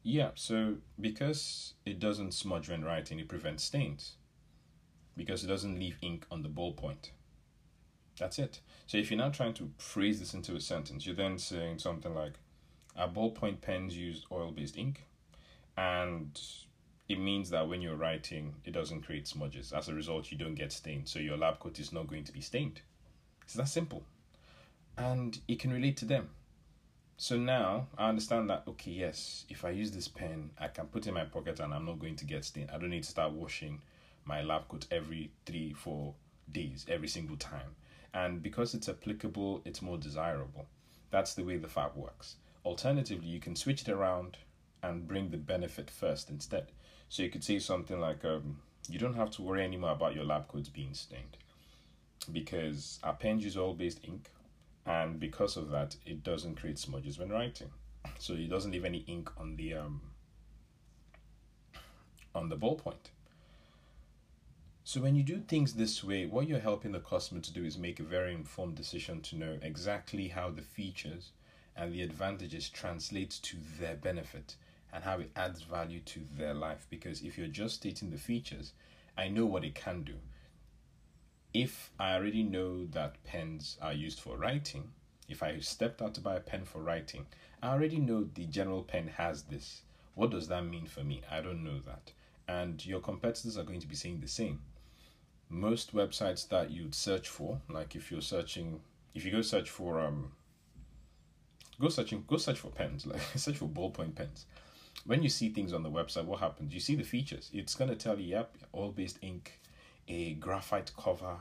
yeah. 0.04 0.32
So 0.36 0.76
because 1.00 1.74
it 1.86 2.00
doesn't 2.00 2.34
smudge 2.34 2.70
when 2.70 2.84
writing, 2.84 3.20
it 3.20 3.28
prevents 3.28 3.64
stains. 3.64 4.14
Because 5.18 5.44
it 5.44 5.48
doesn't 5.48 5.80
leave 5.80 5.98
ink 6.02 6.26
on 6.32 6.42
the 6.42 6.50
ballpoint. 6.50 7.10
That's 8.18 8.40
it. 8.40 8.60
So 8.88 8.98
if 8.98 9.10
you're 9.10 9.18
now 9.18 9.30
trying 9.30 9.54
to 9.56 9.72
phrase 9.78 10.20
this 10.20 10.34
into 10.34 10.56
a 10.56 10.60
sentence, 10.60 11.06
you're 11.06 11.16
then 11.16 11.38
saying 11.38 11.80
something 11.80 12.14
like, 12.14 12.40
"Our 12.96 13.10
ballpoint 13.10 13.62
pens 13.62 13.98
use 13.98 14.26
oil-based 14.32 14.78
ink, 14.78 15.08
and 15.78 16.40
it 17.10 17.20
means 17.20 17.50
that 17.50 17.68
when 17.68 17.82
you're 17.82 17.96
writing, 17.96 18.56
it 18.64 18.72
doesn't 18.72 19.02
create 19.02 19.28
smudges. 19.28 19.74
As 19.74 19.90
a 19.90 19.94
result, 19.94 20.32
you 20.32 20.38
don't 20.38 20.56
get 20.56 20.72
stained. 20.72 21.10
So 21.10 21.20
your 21.20 21.38
lab 21.38 21.60
coat 21.60 21.80
is 21.80 21.92
not 21.92 22.08
going 22.08 22.24
to 22.24 22.32
be 22.32 22.42
stained. 22.42 22.82
It's 23.44 23.54
that 23.56 23.68
simple. 23.68 24.04
And 24.98 25.40
it 25.48 25.60
can 25.60 25.74
relate 25.74 25.98
to 25.98 26.06
them. 26.06 26.30
So 27.22 27.38
now 27.38 27.86
I 28.00 28.10
understand 28.10 28.50
that 28.50 28.64
okay, 28.68 28.90
yes, 28.90 29.46
if 29.48 29.64
I 29.64 29.70
use 29.70 29.92
this 29.92 30.08
pen, 30.08 30.50
I 30.60 30.70
can 30.70 30.88
put 30.88 31.06
in 31.06 31.14
my 31.14 31.24
pocket 31.24 31.60
and 31.60 31.72
I'm 31.72 31.86
not 31.86 32.00
going 32.00 32.16
to 32.16 32.26
get 32.26 32.44
stained. 32.44 32.72
I 32.74 32.80
don't 32.80 32.90
need 32.90 33.04
to 33.04 33.10
start 33.12 33.34
washing 33.34 33.80
my 34.26 34.42
lab 34.42 34.68
coat 34.68 34.88
every 34.90 35.30
three, 35.46 35.72
four 35.72 36.16
days, 36.52 36.84
every 36.90 37.08
single 37.08 37.38
time. 37.38 37.76
And 38.12 38.42
because 38.42 38.74
it's 38.74 38.90
applicable, 38.90 39.62
it's 39.66 39.84
more 39.84 40.00
desirable. 40.00 40.66
That's 41.12 41.36
the 41.36 41.44
way 41.44 41.58
the 41.58 41.68
fab 41.68 41.96
works. 41.96 42.38
Alternatively, 42.66 43.28
you 43.28 43.40
can 43.40 43.56
switch 43.56 43.84
it 43.84 43.90
around 43.90 44.38
and 44.82 45.08
bring 45.08 45.30
the 45.30 45.38
benefit 45.38 45.92
first 45.92 46.32
instead. 46.32 46.72
So 47.08 47.22
you 47.22 47.30
could 47.30 47.44
say 47.44 47.60
something 47.60 48.00
like, 48.00 48.26
um, 48.26 48.62
you 48.90 48.98
don't 48.98 49.14
have 49.14 49.30
to 49.32 49.44
worry 49.44 49.64
anymore 49.64 49.92
about 49.92 50.16
your 50.16 50.26
lab 50.26 50.48
coats 50.48 50.70
being 50.70 50.96
stained 50.96 51.38
because 52.32 52.98
our 53.04 53.14
pens 53.14 53.44
use 53.44 53.58
oil 53.58 53.76
based 53.76 54.00
ink, 54.06 54.32
and 54.86 55.20
because 55.20 55.58
of 55.58 55.70
that, 55.72 55.96
it 56.06 56.24
doesn't 56.24 56.56
create 56.56 56.80
smudges 56.80 57.20
when 57.20 57.30
writing. 57.30 57.70
So 58.20 58.34
it 58.34 58.50
doesn't 58.50 58.72
leave 58.72 58.86
any 58.86 59.00
ink 59.08 59.30
on 59.38 59.56
the 59.56 59.76
um, 59.76 60.02
on 62.34 62.50
the 62.50 62.58
ballpoint. 62.58 63.12
So 64.84 65.00
when 65.00 65.16
you 65.16 65.24
do 65.24 65.40
things 65.40 65.74
this 65.74 66.04
way, 66.04 66.26
what 66.26 66.48
you're 66.48 66.60
helping 66.60 66.92
the 66.92 67.00
customer 67.00 67.40
to 67.42 67.54
do 67.54 67.64
is 67.64 67.78
make 67.78 68.00
a 68.00 68.04
very 68.04 68.34
informed 68.34 68.76
decision 68.76 69.22
to 69.22 69.36
know 69.36 69.58
exactly 69.62 70.28
how 70.28 70.50
the 70.50 70.64
features 70.64 71.32
and 71.78 71.94
the 71.94 72.02
advantages 72.02 72.68
translate 72.68 73.30
to 73.44 73.58
their 73.80 73.96
benefit 73.96 74.56
and 74.92 75.04
how 75.04 75.20
it 75.20 75.32
adds 75.36 75.62
value 75.62 76.00
to 76.02 76.22
their 76.38 76.54
life. 76.54 76.88
Because 76.90 77.22
if 77.22 77.38
you're 77.38 77.48
just 77.48 77.76
stating 77.76 78.10
the 78.10 78.18
features, 78.18 78.74
I 79.18 79.30
know 79.30 79.46
what 79.46 79.64
it 79.64 79.76
can 79.76 80.04
do. 80.04 80.16
If 81.54 81.92
I 82.00 82.16
already 82.16 82.44
know 82.44 82.86
that 82.88 83.24
pens 83.24 83.78
are 83.82 83.94
used 83.94 84.20
for 84.20 84.38
writing, 84.38 84.92
if 85.28 85.44
I 85.44 85.60
stepped 85.60 86.02
out 86.02 86.14
to 86.16 86.22
buy 86.22 86.36
a 86.36 86.40
pen 86.40 86.66
for 86.66 86.82
writing, 86.82 87.26
I 87.62 87.70
already 87.70 88.00
know 88.00 88.24
the 88.24 88.46
general 88.46 88.84
pen 88.84 89.08
has 89.18 89.44
this. 89.44 89.82
What 90.16 90.32
does 90.32 90.48
that 90.48 90.66
mean 90.66 90.86
for 90.86 91.04
me? 91.04 91.22
I 91.30 91.42
don't 91.42 91.64
know 91.64 91.80
that. 91.80 92.12
And 92.48 92.86
your 92.86 93.00
competitors 93.00 93.58
are 93.58 93.64
going 93.64 93.80
to 93.80 93.88
be 93.88 93.96
saying 93.96 94.20
the 94.20 94.28
same 94.28 94.60
most 95.52 95.94
websites 95.94 96.48
that 96.48 96.72
you'd 96.72 96.96
search 96.96 97.28
for, 97.28 97.60
like 97.70 97.96
if 97.96 98.10
you're 98.10 98.22
searching, 98.22 98.80
if 99.14 99.26
you 99.26 99.32
go 99.32 99.42
search 99.42 99.70
for 99.70 100.00
um, 100.00 100.32
go 101.80 101.90
searching, 101.90 102.24
go 102.26 102.38
search 102.38 102.58
for 102.60 102.70
pens, 102.70 103.06
like 103.08 103.22
search 103.36 103.58
for 103.58 103.68
ballpoint 103.68 104.16
pens. 104.16 104.46
When 105.06 105.22
you 105.22 105.30
see 105.30 105.50
things 105.50 105.74
on 105.74 105.84
the 105.84 105.92
website, 105.92 106.26
what 106.26 106.40
happens? 106.40 106.74
You 106.74 106.80
see 106.80 106.96
the 106.96 107.04
features. 107.04 107.50
It's 107.54 107.76
gonna 107.76 107.96
tell 107.96 108.18
you, 108.18 108.28
yep, 108.30 108.56
oil 108.74 108.92
based 108.92 109.20
ink, 109.22 109.60
a 110.12 110.34
graphite 110.34 110.92
cover, 110.98 111.38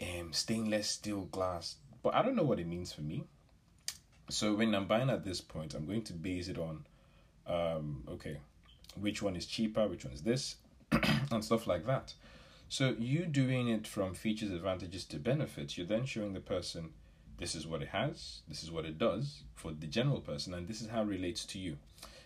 um, 0.00 0.32
stainless 0.32 0.88
steel 0.88 1.22
glass. 1.26 1.76
But 2.02 2.14
I 2.14 2.22
don't 2.22 2.34
know 2.34 2.42
what 2.42 2.58
it 2.58 2.66
means 2.66 2.92
for 2.92 3.02
me. 3.02 3.24
So 4.30 4.54
when 4.54 4.74
I'm 4.74 4.86
buying 4.86 5.10
at 5.10 5.24
this 5.24 5.40
point, 5.42 5.74
I'm 5.74 5.86
going 5.86 6.02
to 6.04 6.14
base 6.14 6.48
it 6.48 6.58
on, 6.58 6.86
um, 7.46 8.04
okay, 8.08 8.38
which 8.98 9.20
one 9.20 9.36
is 9.36 9.46
cheaper, 9.46 9.86
which 9.86 10.04
one 10.04 10.14
is 10.14 10.22
this, 10.22 10.56
and 11.30 11.44
stuff 11.44 11.66
like 11.66 11.86
that. 11.86 12.14
So 12.70 12.96
you 12.98 13.26
doing 13.26 13.68
it 13.68 13.86
from 13.86 14.14
features, 14.14 14.50
advantages 14.50 15.04
to 15.06 15.18
benefits, 15.18 15.76
you're 15.76 15.86
then 15.86 16.06
showing 16.06 16.32
the 16.32 16.40
person 16.40 16.90
this 17.38 17.54
is 17.54 17.66
what 17.66 17.82
it 17.82 17.88
has, 17.88 18.40
this 18.48 18.62
is 18.62 18.70
what 18.70 18.86
it 18.86 18.96
does 18.96 19.42
for 19.54 19.72
the 19.72 19.86
general 19.86 20.20
person, 20.20 20.54
and 20.54 20.66
this 20.66 20.80
is 20.80 20.88
how 20.88 21.02
it 21.02 21.08
relates 21.08 21.44
to 21.46 21.58
you. 21.58 21.76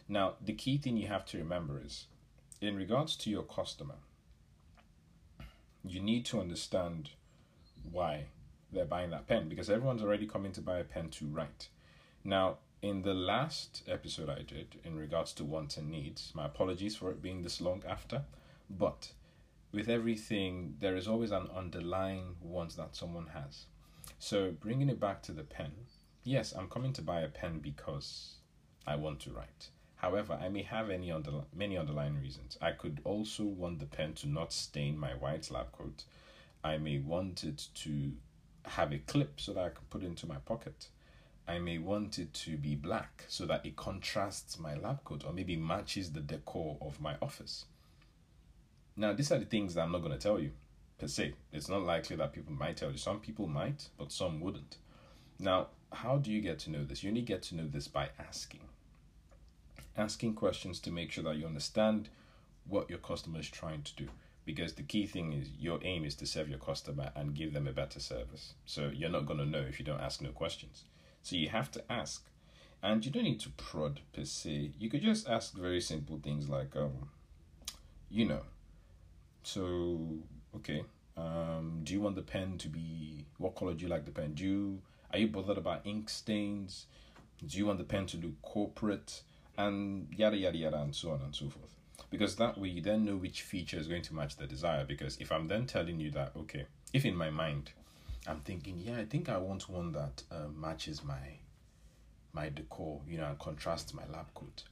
Now, 0.09 0.35
the 0.41 0.53
key 0.53 0.79
thing 0.79 0.97
you 0.97 1.09
have 1.09 1.27
to 1.27 1.39
remember 1.39 1.81
is 1.85 2.07
in 2.61 2.77
regards 2.77 3.17
to 3.17 3.31
your 3.31 3.43
customer, 3.43 3.97
you 5.89 6.01
need 6.01 6.25
to 6.27 6.41
understand 6.41 7.11
why 7.91 8.27
they're 8.73 8.85
buying 8.85 9.11
that 9.11 9.27
pen 9.27 9.49
because 9.49 9.71
everyone's 9.71 10.03
already 10.03 10.27
coming 10.27 10.53
to 10.53 10.61
buy 10.61 10.79
a 10.79 10.85
pen 10.85 11.09
to 11.11 11.27
write. 11.27 11.69
Now, 12.25 12.59
in 12.83 13.03
the 13.03 13.15
last 13.15 13.83
episode 13.89 14.29
I 14.29 14.43
did 14.43 14.81
in 14.85 14.97
regards 14.97 15.33
to 15.35 15.45
wants 15.45 15.77
and 15.77 15.91
needs, 15.91 16.33
my 16.35 16.47
apologies 16.47 16.97
for 16.97 17.11
it 17.11 17.23
being 17.23 17.43
this 17.43 17.61
long 17.61 17.83
after, 17.89 18.23
but 18.69 19.13
with 19.73 19.89
everything, 19.89 20.75
there 20.81 20.97
is 20.97 21.09
always 21.09 21.31
an 21.31 21.49
underlying 21.55 22.37
want 22.41 22.77
that 22.77 22.97
someone 22.97 23.29
has. 23.35 23.67
So, 24.19 24.53
bringing 24.53 24.89
it 24.89 25.01
back 25.01 25.23
to 25.25 25.33
the 25.33 25.43
pen, 25.43 25.73
yes, 26.25 26.53
I'm 26.53 26.69
coming 26.69 26.93
to 26.95 27.03
buy 27.03 27.21
a 27.21 27.29
pen 27.29 27.59
because 27.59 28.37
I 28.87 28.97
want 28.97 29.21
to 29.21 29.33
write. 29.33 29.69
However, 30.07 30.39
I 30.41 30.49
may 30.49 30.63
have 30.63 30.89
any 30.89 31.11
under, 31.11 31.33
many 31.53 31.77
underlying 31.77 32.21
reasons. 32.21 32.57
I 32.63 32.71
could 32.71 33.01
also 33.03 33.43
want 33.43 33.81
the 33.81 33.87
pen 33.87 34.15
to 34.15 34.29
not 34.29 34.53
stain 34.53 34.97
my 34.97 35.15
white 35.15 35.51
lab 35.51 35.73
coat. 35.73 36.05
I 36.63 36.79
may 36.79 36.99
want 36.99 37.43
it 37.43 37.67
to 37.83 38.13
have 38.67 38.93
a 38.93 38.99
clip 38.99 39.41
so 39.41 39.53
that 39.55 39.65
I 39.65 39.71
can 39.71 39.85
put 39.91 40.05
it 40.05 40.07
into 40.07 40.29
my 40.29 40.37
pocket. 40.37 40.91
I 41.49 41.59
may 41.59 41.79
want 41.79 42.21
it 42.21 42.33
to 42.35 42.57
be 42.57 42.77
black 42.77 43.25
so 43.27 43.47
that 43.47 43.67
it 43.67 43.75
contrasts 43.75 44.61
my 44.61 44.77
lab 44.77 45.03
coat 45.03 45.25
or 45.27 45.33
maybe 45.33 45.57
matches 45.57 46.13
the 46.13 46.21
decor 46.21 46.77
of 46.81 47.01
my 47.01 47.17
office. 47.21 47.65
Now, 48.97 49.13
these 49.13 49.33
are 49.33 49.41
the 49.41 49.45
things 49.45 49.75
that 49.75 49.83
I'm 49.83 49.91
not 49.91 50.03
going 50.03 50.17
to 50.17 50.19
tell 50.19 50.39
you 50.39 50.53
per 51.01 51.09
se. 51.09 51.35
It's 51.53 51.69
not 51.69 51.83
likely 51.83 52.15
that 52.15 52.33
people 52.33 52.53
might 52.53 52.77
tell 52.77 52.93
you. 52.93 52.99
Some 52.99 53.19
people 53.19 53.49
might, 53.49 53.89
but 53.99 54.13
some 54.13 54.39
wouldn't. 54.39 54.77
Now, 55.41 55.67
how 55.93 56.19
do 56.19 56.31
you 56.31 56.41
get 56.41 56.61
to 56.61 56.71
know 56.71 56.85
this? 56.85 57.03
You 57.03 57.09
only 57.09 57.23
get 57.23 57.43
to 57.45 57.57
know 57.57 57.67
this 57.67 57.89
by 57.89 58.11
asking. 58.21 58.61
Asking 59.97 60.35
questions 60.35 60.79
to 60.81 60.91
make 60.91 61.11
sure 61.11 61.25
that 61.25 61.37
you 61.37 61.47
understand 61.47 62.09
what 62.69 62.91
your 62.91 62.99
customer 62.99 63.41
is 63.41 63.49
trying 63.49 63.83
to 63.83 63.97
do. 63.97 64.09
Because 64.45 64.75
the 64.75 64.83
key 64.83 65.07
thing 65.07 65.33
is 65.33 65.49
your 65.59 65.81
aim 65.83 66.05
is 66.05 66.15
to 66.17 66.27
serve 66.27 66.49
your 66.49 66.59
customer 66.59 67.11
and 67.17 67.35
give 67.35 67.53
them 67.53 67.67
a 67.67 67.73
better 67.73 67.99
service. 67.99 68.55
So 68.65 68.91
you're 68.95 69.11
not 69.11 69.27
going 69.27 69.41
to 69.41 69.47
know 69.47 69.65
if 69.69 69.79
you 69.79 69.85
don't 69.85 70.01
ask 70.01 70.21
no 70.21 70.31
questions. 70.31 70.85
So 71.23 71.35
you 71.37 71.49
have 71.49 71.71
to 71.73 71.93
ask. 71.93 72.25
And 72.83 73.05
you 73.05 73.11
don't 73.11 73.25
need 73.25 73.41
to 73.41 73.51
prod 73.51 74.01
per 74.13 74.25
se. 74.25 74.73
You 74.79 74.89
could 74.89 75.03
just 75.03 75.29
ask 75.29 75.55
very 75.55 75.81
simple 75.81 76.21
things 76.23 76.49
like, 76.49 76.77
um, 76.77 77.09
you 78.09 78.27
know, 78.27 78.43
so, 79.43 79.99
okay. 80.57 80.85
Um, 81.17 81.81
do 81.85 81.95
you 81.95 82.01
want 82.01 82.17
the 82.17 82.23
pen 82.23 82.59
to 82.59 82.69
be 82.69 83.25
what 83.39 83.55
color 83.55 83.75
do 83.75 83.85
you 83.85 83.89
like 83.89 84.05
the 84.05 84.11
pen? 84.11 84.35
Do 84.35 84.45
you 84.45 84.83
are 85.13 85.19
you 85.19 85.29
bothered 85.29 85.57
about 85.57 85.87
ink 85.87 86.11
stains? 86.11 86.87
Do 87.47 87.57
you 87.57 87.67
want 87.67 87.79
the 87.79 87.85
pen 87.85 88.07
to 88.07 88.17
look 88.17 88.43
corporate? 88.43 89.23
And 89.59 90.09
yada 90.15 90.37
yada 90.37 90.57
yada 90.57 90.81
and 90.83 90.95
so 90.95 91.11
on 91.13 91.23
and 91.23 91.35
so 91.35 91.49
forth. 91.49 91.75
Because 92.11 92.37
that 92.37 92.59
way 92.59 92.69
you 92.69 92.83
then 92.83 93.05
know 93.05 93.17
which 93.17 93.43
feature 93.43 93.79
is 93.79 93.89
going 93.89 94.03
to 94.03 94.15
match 94.15 94.37
the 94.37 94.47
desire. 94.47 94.85
Because 94.85 95.17
if 95.19 95.33
I'm 95.33 95.49
then 95.49 95.67
telling 95.67 95.99
you 95.99 96.11
that, 96.13 96.33
okay, 96.37 96.67
if 96.93 97.05
in 97.05 97.17
my 97.17 97.31
mind 97.31 97.73
I'm 98.27 98.41
thinking, 98.41 98.79
yeah, 98.79 98.99
I 98.99 99.05
think 99.05 99.29
I 99.29 99.39
want 99.39 99.69
one 99.69 99.93
that 99.93 100.23
uh, 100.31 100.49
matches 100.55 101.03
my 101.05 101.39
my 102.33 102.51
decor, 102.51 103.01
you 103.09 103.17
know, 103.17 103.27
and 103.27 103.39
contrasts 103.39 103.95
my 103.95 104.07
lab 104.13 104.33
coat. 104.35 104.65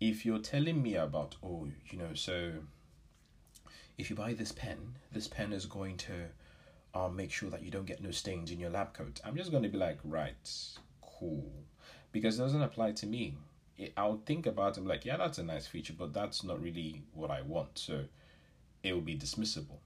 If 0.00 0.24
you're 0.24 0.38
telling 0.38 0.80
me 0.80 0.94
about, 0.94 1.34
oh, 1.42 1.66
you 1.90 1.98
know, 1.98 2.14
so 2.14 2.52
if 3.98 4.10
you 4.10 4.16
buy 4.16 4.34
this 4.34 4.52
pen, 4.52 4.96
this 5.12 5.26
pen 5.26 5.52
is 5.52 5.66
going 5.66 5.96
to 5.98 6.12
uh, 6.94 7.08
make 7.08 7.32
sure 7.32 7.50
that 7.50 7.62
you 7.62 7.70
don't 7.70 7.86
get 7.86 8.02
no 8.02 8.10
stains 8.10 8.50
in 8.50 8.60
your 8.60 8.70
lab 8.70 8.94
coat. 8.94 9.20
I'm 9.24 9.36
just 9.36 9.50
going 9.50 9.64
to 9.64 9.68
be 9.68 9.78
like, 9.78 9.98
right, 10.04 10.50
cool. 11.02 11.50
Because 12.12 12.38
it 12.38 12.42
doesn't 12.42 12.62
apply 12.62 12.92
to 12.92 13.06
me. 13.06 13.36
I'll 13.96 14.22
think 14.24 14.46
about 14.46 14.78
it, 14.78 14.86
like, 14.86 15.04
yeah, 15.04 15.16
that's 15.16 15.38
a 15.38 15.42
nice 15.42 15.66
feature, 15.66 15.94
but 15.96 16.12
that's 16.12 16.44
not 16.44 16.62
really 16.62 17.02
what 17.12 17.30
I 17.30 17.42
want. 17.42 17.78
So 17.78 18.04
it 18.82 18.92
will 18.92 19.00
be 19.00 19.16
dismissible. 19.16 19.78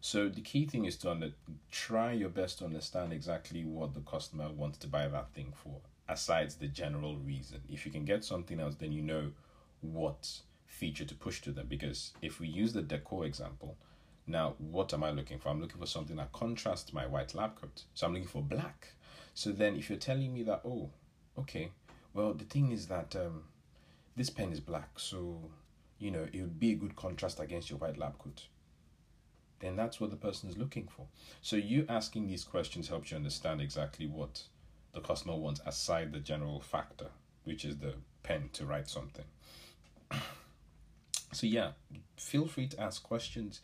So 0.00 0.28
the 0.28 0.40
key 0.40 0.66
thing 0.66 0.84
is 0.84 0.96
to 0.98 1.10
under, 1.10 1.32
try 1.70 2.12
your 2.12 2.28
best 2.28 2.58
to 2.58 2.64
understand 2.64 3.12
exactly 3.12 3.64
what 3.64 3.94
the 3.94 4.00
customer 4.00 4.50
wants 4.52 4.78
to 4.78 4.86
buy 4.86 5.08
that 5.08 5.32
thing 5.34 5.52
for, 5.54 5.80
aside 6.08 6.50
the 6.50 6.68
general 6.68 7.16
reason. 7.16 7.60
If 7.68 7.84
you 7.84 7.92
can 7.92 8.04
get 8.04 8.24
something 8.24 8.60
else, 8.60 8.76
then 8.76 8.92
you 8.92 9.02
know 9.02 9.32
what 9.80 10.40
feature 10.66 11.04
to 11.04 11.14
push 11.14 11.40
to 11.40 11.52
them 11.52 11.66
because 11.68 12.12
if 12.22 12.38
we 12.38 12.48
use 12.48 12.72
the 12.72 12.82
decor 12.82 13.24
example, 13.24 13.76
now 14.26 14.54
what 14.58 14.92
am 14.92 15.02
I 15.02 15.10
looking 15.10 15.38
for? 15.38 15.48
I'm 15.48 15.60
looking 15.60 15.80
for 15.80 15.86
something 15.86 16.16
that 16.16 16.32
contrasts 16.32 16.92
my 16.92 17.06
white 17.06 17.34
lab 17.34 17.60
coat. 17.60 17.84
So 17.94 18.06
I'm 18.06 18.12
looking 18.12 18.28
for 18.28 18.42
black. 18.42 18.88
So 19.34 19.52
then 19.52 19.76
if 19.76 19.88
you're 19.88 19.98
telling 19.98 20.32
me 20.32 20.42
that, 20.44 20.62
oh, 20.64 20.90
okay, 21.38 21.70
well 22.16 22.32
the 22.32 22.44
thing 22.44 22.72
is 22.72 22.86
that 22.88 23.14
um, 23.14 23.44
this 24.16 24.30
pen 24.30 24.50
is 24.50 24.60
black, 24.60 24.98
so 24.98 25.50
you 25.98 26.10
know 26.10 26.26
it 26.32 26.40
would 26.40 26.58
be 26.58 26.72
a 26.72 26.76
good 26.76 26.96
contrast 26.96 27.38
against 27.38 27.70
your 27.70 27.78
white 27.78 27.98
lab 27.98 28.18
coat. 28.18 28.46
Then 29.60 29.76
that's 29.76 30.00
what 30.00 30.10
the 30.10 30.16
person 30.16 30.50
is 30.50 30.56
looking 30.56 30.88
for. 30.88 31.06
So 31.40 31.56
you 31.56 31.86
asking 31.88 32.26
these 32.26 32.44
questions 32.44 32.88
helps 32.88 33.10
you 33.10 33.16
understand 33.16 33.60
exactly 33.60 34.06
what 34.06 34.42
the 34.92 35.00
customer 35.00 35.36
wants 35.36 35.60
aside 35.64 36.12
the 36.12 36.20
general 36.20 36.60
factor, 36.60 37.08
which 37.44 37.64
is 37.64 37.78
the 37.78 37.94
pen 38.22 38.50
to 38.54 38.66
write 38.66 38.88
something. 38.88 39.24
So 41.32 41.46
yeah, 41.46 41.72
feel 42.16 42.46
free 42.46 42.68
to 42.68 42.80
ask 42.80 43.02
questions. 43.02 43.60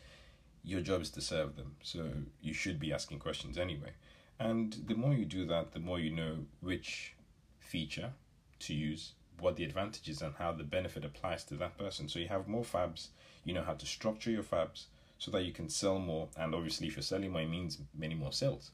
Your 0.65 0.81
job 0.81 1.03
is 1.03 1.11
to 1.11 1.21
serve 1.21 1.57
them, 1.57 1.77
so 1.83 2.11
you 2.41 2.53
should 2.53 2.79
be 2.79 2.93
asking 2.93 3.19
questions 3.19 3.59
anyway. 3.59 3.93
And 4.39 4.73
the 4.87 4.95
more 4.95 5.13
you 5.13 5.25
do 5.25 5.47
that, 5.47 5.73
the 5.73 5.81
more 5.81 5.99
you 5.99 6.11
know 6.11 6.47
which 6.61 7.15
feature 7.59 8.13
to 8.63 8.75
use, 8.75 9.13
what 9.39 9.57
the 9.57 9.65
advantages 9.65 10.23
and 10.23 10.35
how 10.37 10.53
the 10.53 10.65
benefit 10.65 11.05
applies 11.05 11.45
to 11.45 11.55
that 11.55 11.79
person. 11.79 12.09
So 12.09 12.19
you 12.19 12.29
have 12.29 12.49
more 12.49 12.65
fabs, 12.65 13.09
you 13.45 13.55
know 13.55 13.63
how 13.63 13.75
to 13.75 13.87
structure 13.87 14.31
your 14.31 14.43
fabs 14.43 14.85
so 15.19 15.31
that 15.31 15.45
you 15.45 15.53
can 15.53 15.69
sell 15.69 15.99
more. 15.99 16.29
And 16.37 16.55
obviously, 16.55 16.87
if 16.87 16.97
you're 16.97 17.03
selling 17.03 17.33
more, 17.33 17.43
it 17.43 17.49
means 17.49 17.79
many 17.97 18.15
more 18.15 18.33
sales. 18.33 18.71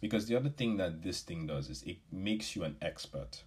Because 0.00 0.26
the 0.26 0.36
other 0.36 0.48
thing 0.48 0.76
that 0.78 1.02
this 1.02 1.20
thing 1.20 1.46
does 1.46 1.68
is 1.70 1.82
it 1.82 1.98
makes 2.10 2.56
you 2.56 2.64
an 2.64 2.76
expert 2.82 3.42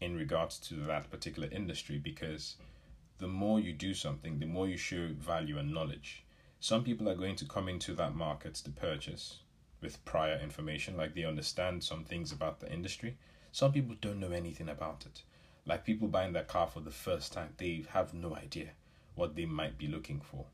in 0.00 0.16
regards 0.16 0.58
to 0.58 0.74
that 0.74 1.10
particular 1.10 1.48
industry 1.50 1.98
because 1.98 2.56
the 3.18 3.28
more 3.28 3.58
you 3.58 3.72
do 3.72 3.94
something, 3.94 4.38
the 4.38 4.46
more 4.46 4.68
you 4.68 4.76
show 4.76 5.08
value 5.18 5.58
and 5.58 5.72
knowledge. 5.72 6.24
Some 6.60 6.84
people 6.84 7.08
are 7.08 7.14
going 7.14 7.36
to 7.36 7.44
come 7.44 7.68
into 7.68 7.94
that 7.94 8.14
market 8.14 8.54
to 8.54 8.70
purchase 8.70 9.40
with 9.80 10.04
prior 10.04 10.38
information, 10.38 10.96
like 10.96 11.14
they 11.14 11.24
understand 11.24 11.84
some 11.84 12.04
things 12.04 12.32
about 12.32 12.60
the 12.60 12.72
industry. 12.72 13.16
Some 13.52 13.72
people 13.72 13.96
don't 14.00 14.20
know 14.20 14.30
anything 14.30 14.68
about 14.68 15.04
it. 15.06 15.22
Like 15.66 15.84
people 15.84 16.08
buying 16.08 16.32
their 16.32 16.44
car 16.44 16.66
for 16.66 16.80
the 16.80 16.90
first 16.90 17.32
time, 17.32 17.50
they 17.56 17.84
have 17.90 18.14
no 18.14 18.34
idea 18.34 18.70
what 19.14 19.34
they 19.34 19.46
might 19.46 19.76
be 19.76 19.88
looking 19.88 20.20
for. 20.20 20.46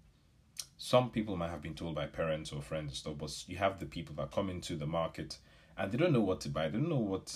Some 0.76 1.10
people 1.10 1.36
might 1.36 1.50
have 1.50 1.62
been 1.62 1.74
told 1.74 1.94
by 1.94 2.06
parents 2.06 2.52
or 2.52 2.62
friends 2.62 2.88
and 2.88 2.96
stuff, 2.96 3.14
but 3.18 3.44
you 3.48 3.56
have 3.56 3.78
the 3.78 3.86
people 3.86 4.14
that 4.16 4.32
come 4.32 4.50
into 4.50 4.76
the 4.76 4.86
market 4.86 5.38
and 5.76 5.90
they 5.90 5.98
don't 5.98 6.12
know 6.12 6.20
what 6.20 6.40
to 6.42 6.48
buy. 6.48 6.68
They 6.68 6.78
don't 6.78 6.88
know 6.88 6.96
what 6.96 7.34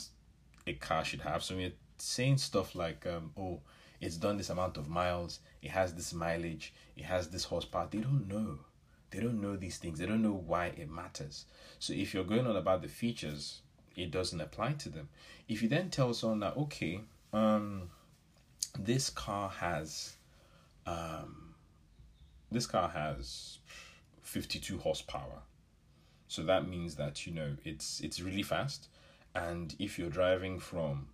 a 0.66 0.74
car 0.74 1.04
should 1.04 1.20
have. 1.22 1.42
So 1.42 1.56
we're 1.56 1.72
saying 1.98 2.38
stuff 2.38 2.74
like, 2.74 3.06
um, 3.06 3.32
oh, 3.36 3.60
it's 4.00 4.16
done 4.16 4.36
this 4.36 4.50
amount 4.50 4.76
of 4.76 4.88
miles, 4.88 5.40
it 5.62 5.70
has 5.70 5.94
this 5.94 6.12
mileage, 6.12 6.72
it 6.96 7.04
has 7.04 7.28
this 7.28 7.44
horsepower. 7.44 7.88
They 7.90 7.98
don't 7.98 8.28
know. 8.28 8.58
They 9.10 9.20
don't 9.20 9.40
know 9.40 9.56
these 9.56 9.78
things. 9.78 9.98
They 9.98 10.06
don't 10.06 10.22
know 10.22 10.42
why 10.46 10.66
it 10.66 10.90
matters. 10.90 11.46
So 11.78 11.92
if 11.92 12.12
you're 12.12 12.24
going 12.24 12.46
on 12.46 12.56
about 12.56 12.82
the 12.82 12.88
features, 12.88 13.62
it 13.98 14.10
doesn't 14.10 14.40
apply 14.40 14.72
to 14.74 14.88
them. 14.88 15.08
If 15.48 15.62
you 15.62 15.68
then 15.68 15.90
tell 15.90 16.14
someone 16.14 16.40
that, 16.40 16.56
okay, 16.56 17.00
um, 17.32 17.90
this 18.78 19.10
car 19.10 19.48
has, 19.48 20.16
um, 20.86 21.54
this 22.50 22.66
car 22.66 22.88
has 22.88 23.58
52 24.22 24.78
horsepower. 24.78 25.42
So 26.28 26.42
that 26.44 26.68
means 26.68 26.94
that, 26.96 27.26
you 27.26 27.32
know, 27.34 27.56
it's, 27.64 28.00
it's 28.00 28.20
really 28.20 28.42
fast. 28.42 28.88
And 29.34 29.74
if 29.78 29.98
you're 29.98 30.10
driving 30.10 30.58
from 30.60 31.08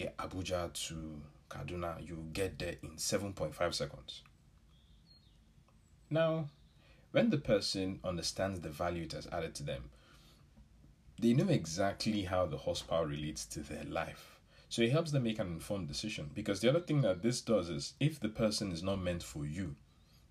Abuja 0.00 0.72
to 0.88 1.20
Kaduna, 1.48 2.06
you 2.06 2.26
get 2.32 2.58
there 2.58 2.74
in 2.82 2.90
7.5 2.96 3.74
seconds. 3.74 4.22
Now, 6.10 6.48
when 7.12 7.30
the 7.30 7.38
person 7.38 8.00
understands 8.02 8.60
the 8.60 8.70
value 8.70 9.04
it 9.04 9.12
has 9.12 9.28
added 9.30 9.54
to 9.56 9.62
them, 9.62 9.90
they 11.24 11.32
know 11.32 11.48
exactly 11.48 12.24
how 12.24 12.44
the 12.44 12.58
horsepower 12.58 13.06
relates 13.06 13.46
to 13.46 13.60
their 13.60 13.84
life. 13.84 14.38
So 14.68 14.82
it 14.82 14.92
helps 14.92 15.10
them 15.10 15.22
make 15.22 15.38
an 15.38 15.46
informed 15.46 15.88
decision. 15.88 16.28
Because 16.34 16.60
the 16.60 16.68
other 16.68 16.80
thing 16.80 17.00
that 17.00 17.22
this 17.22 17.40
does 17.40 17.70
is 17.70 17.94
if 17.98 18.20
the 18.20 18.28
person 18.28 18.72
is 18.72 18.82
not 18.82 19.00
meant 19.00 19.22
for 19.22 19.46
you, 19.46 19.74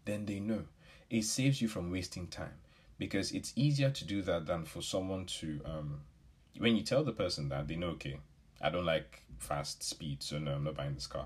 then 0.05 0.27
they 0.27 0.39
know. 0.39 0.65
It 1.09 1.23
saves 1.23 1.63
you 1.63 1.67
from 1.67 1.89
wasting 1.89 2.27
time. 2.27 2.59
Because 2.99 3.31
it's 3.31 3.53
easier 3.55 3.89
to 3.89 4.05
do 4.05 4.21
that 4.21 4.45
than 4.45 4.65
for 4.65 4.83
someone 4.83 5.25
to 5.25 5.61
um 5.65 6.01
when 6.59 6.75
you 6.75 6.83
tell 6.83 7.03
the 7.03 7.11
person 7.11 7.49
that 7.49 7.67
they 7.67 7.75
know, 7.75 7.87
okay, 7.97 8.19
I 8.61 8.69
don't 8.69 8.85
like 8.85 9.23
fast 9.39 9.81
speed, 9.81 10.21
so 10.21 10.37
no, 10.37 10.51
I'm 10.51 10.63
not 10.63 10.75
buying 10.75 10.93
this 10.93 11.07
car. 11.07 11.25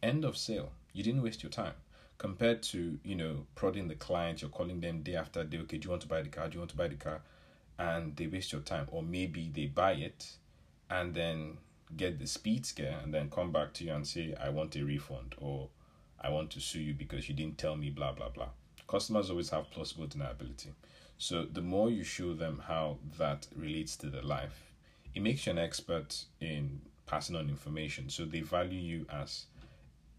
End 0.00 0.24
of 0.24 0.36
sale. 0.36 0.70
You 0.92 1.02
didn't 1.02 1.22
waste 1.22 1.42
your 1.42 1.50
time 1.50 1.74
compared 2.18 2.62
to 2.62 3.00
you 3.02 3.16
know 3.16 3.44
prodding 3.56 3.88
the 3.88 3.96
client 3.96 4.40
you're 4.40 4.48
calling 4.48 4.80
them 4.80 5.02
day 5.02 5.16
after 5.16 5.42
day 5.42 5.58
okay 5.58 5.76
do 5.76 5.86
you 5.86 5.90
want 5.90 6.00
to 6.00 6.06
buy 6.06 6.22
the 6.22 6.28
car 6.28 6.46
do 6.46 6.54
you 6.54 6.60
want 6.60 6.70
to 6.70 6.76
buy 6.76 6.86
the 6.86 6.94
car 6.94 7.20
and 7.78 8.16
they 8.16 8.26
waste 8.26 8.52
your 8.52 8.60
time 8.60 8.86
or 8.90 9.02
maybe 9.02 9.50
they 9.54 9.66
buy 9.66 9.92
it 9.92 10.32
and 10.90 11.14
then 11.14 11.56
get 11.96 12.18
the 12.18 12.26
speed 12.26 12.64
scare 12.64 12.98
and 13.02 13.12
then 13.12 13.30
come 13.30 13.52
back 13.52 13.72
to 13.72 13.84
you 13.84 13.92
and 13.92 14.06
say 14.06 14.34
i 14.42 14.48
want 14.48 14.76
a 14.76 14.84
refund 14.84 15.34
or 15.38 15.68
i 16.20 16.28
want 16.28 16.50
to 16.50 16.60
sue 16.60 16.80
you 16.80 16.94
because 16.94 17.28
you 17.28 17.34
didn't 17.34 17.58
tell 17.58 17.76
me 17.76 17.90
blah 17.90 18.12
blah 18.12 18.28
blah 18.28 18.48
customers 18.88 19.30
always 19.30 19.50
have 19.50 19.70
plausible 19.70 20.06
deniability 20.06 20.68
so 21.18 21.44
the 21.44 21.60
more 21.60 21.90
you 21.90 22.02
show 22.02 22.32
them 22.34 22.62
how 22.66 22.96
that 23.18 23.46
relates 23.56 23.96
to 23.96 24.08
their 24.08 24.22
life 24.22 24.72
it 25.14 25.22
makes 25.22 25.46
you 25.46 25.52
an 25.52 25.58
expert 25.58 26.24
in 26.40 26.80
passing 27.06 27.36
on 27.36 27.48
information 27.48 28.08
so 28.08 28.24
they 28.24 28.40
value 28.40 28.78
you 28.78 29.06
as 29.10 29.46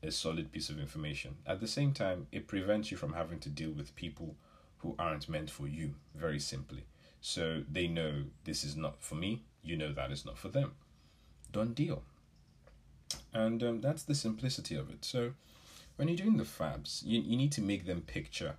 a 0.04 0.12
solid 0.12 0.52
piece 0.52 0.70
of 0.70 0.80
information. 0.80 1.36
At 1.48 1.62
the 1.62 1.68
same 1.68 1.94
time, 1.94 2.28
it 2.32 2.48
prevents 2.48 2.92
you 2.92 2.98
from 2.98 3.14
having 3.14 3.40
to 3.40 3.50
deal 3.50 3.72
with 3.72 3.96
people 3.96 4.36
who 4.80 4.96
aren't 5.00 5.30
meant 5.30 5.50
for 5.50 5.68
you, 5.68 5.96
very 6.14 6.40
simply. 6.40 6.84
So 7.26 7.64
they 7.72 7.88
know 7.88 8.26
this 8.44 8.66
is 8.66 8.76
not 8.76 9.02
for 9.02 9.16
me, 9.16 9.44
you 9.64 9.78
know 9.78 9.94
that 9.94 10.12
is 10.12 10.26
not 10.26 10.38
for 10.38 10.50
them. 10.50 10.74
Done 11.54 11.74
deal. 11.74 12.04
And 13.34 13.64
um, 13.64 13.80
that's 13.80 14.04
the 14.04 14.14
simplicity 14.14 14.76
of 14.76 14.90
it. 14.90 15.06
So 15.06 15.32
when 15.96 16.10
you're 16.10 16.18
doing 16.18 16.36
the 16.36 16.44
fabs, 16.44 17.02
you, 17.06 17.22
you 17.22 17.38
need 17.38 17.54
to 17.54 17.62
make 17.62 17.86
them 17.86 18.02
picture 18.02 18.58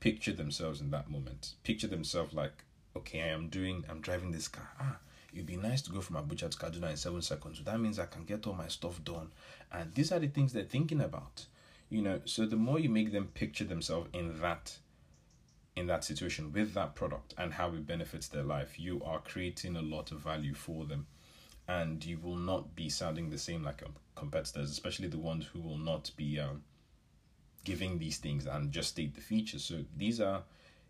picture 0.00 0.32
themselves 0.32 0.80
in 0.80 0.90
that 0.92 1.10
moment. 1.10 1.52
Picture 1.62 1.88
themselves 1.88 2.32
like, 2.32 2.64
okay, 2.96 3.20
I 3.20 3.28
am 3.28 3.48
doing 3.48 3.84
I'm 3.86 4.00
driving 4.00 4.32
this 4.32 4.48
car. 4.48 4.70
Ah, 4.80 4.96
it'd 5.34 5.44
be 5.44 5.58
nice 5.58 5.82
to 5.82 5.92
go 5.92 6.00
from 6.00 6.16
Abuja 6.16 6.50
to 6.50 6.56
Kaduna 6.56 6.92
in 6.92 6.96
seven 6.96 7.20
seconds. 7.20 7.62
That 7.62 7.78
means 7.78 7.98
I 7.98 8.06
can 8.06 8.24
get 8.24 8.46
all 8.46 8.54
my 8.54 8.68
stuff 8.68 9.04
done. 9.04 9.30
And 9.70 9.94
these 9.94 10.10
are 10.10 10.18
the 10.18 10.28
things 10.28 10.54
they're 10.54 10.64
thinking 10.64 11.02
about. 11.02 11.44
You 11.90 12.00
know, 12.00 12.22
so 12.24 12.46
the 12.46 12.56
more 12.56 12.78
you 12.78 12.88
make 12.88 13.12
them 13.12 13.26
picture 13.34 13.64
themselves 13.64 14.08
in 14.14 14.40
that 14.40 14.78
in 15.76 15.86
that 15.86 16.04
situation 16.04 16.52
with 16.52 16.74
that 16.74 16.94
product 16.94 17.34
and 17.36 17.52
how 17.52 17.68
it 17.68 17.86
benefits 17.86 18.28
their 18.28 18.42
life, 18.42 18.80
you 18.80 19.02
are 19.04 19.20
creating 19.20 19.76
a 19.76 19.82
lot 19.82 20.10
of 20.10 20.18
value 20.18 20.54
for 20.54 20.86
them. 20.86 21.06
And 21.68 22.04
you 22.04 22.18
will 22.18 22.36
not 22.36 22.74
be 22.74 22.88
sounding 22.88 23.30
the 23.30 23.38
same 23.38 23.62
like 23.62 23.82
competitors, 24.14 24.70
especially 24.70 25.08
the 25.08 25.18
ones 25.18 25.46
who 25.46 25.60
will 25.60 25.78
not 25.78 26.10
be 26.16 26.38
um, 26.38 26.62
giving 27.64 27.98
these 27.98 28.18
things 28.18 28.46
and 28.46 28.70
just 28.70 28.90
state 28.90 29.14
the 29.14 29.20
features. 29.20 29.64
So 29.64 29.84
these 29.96 30.20
are 30.20 30.44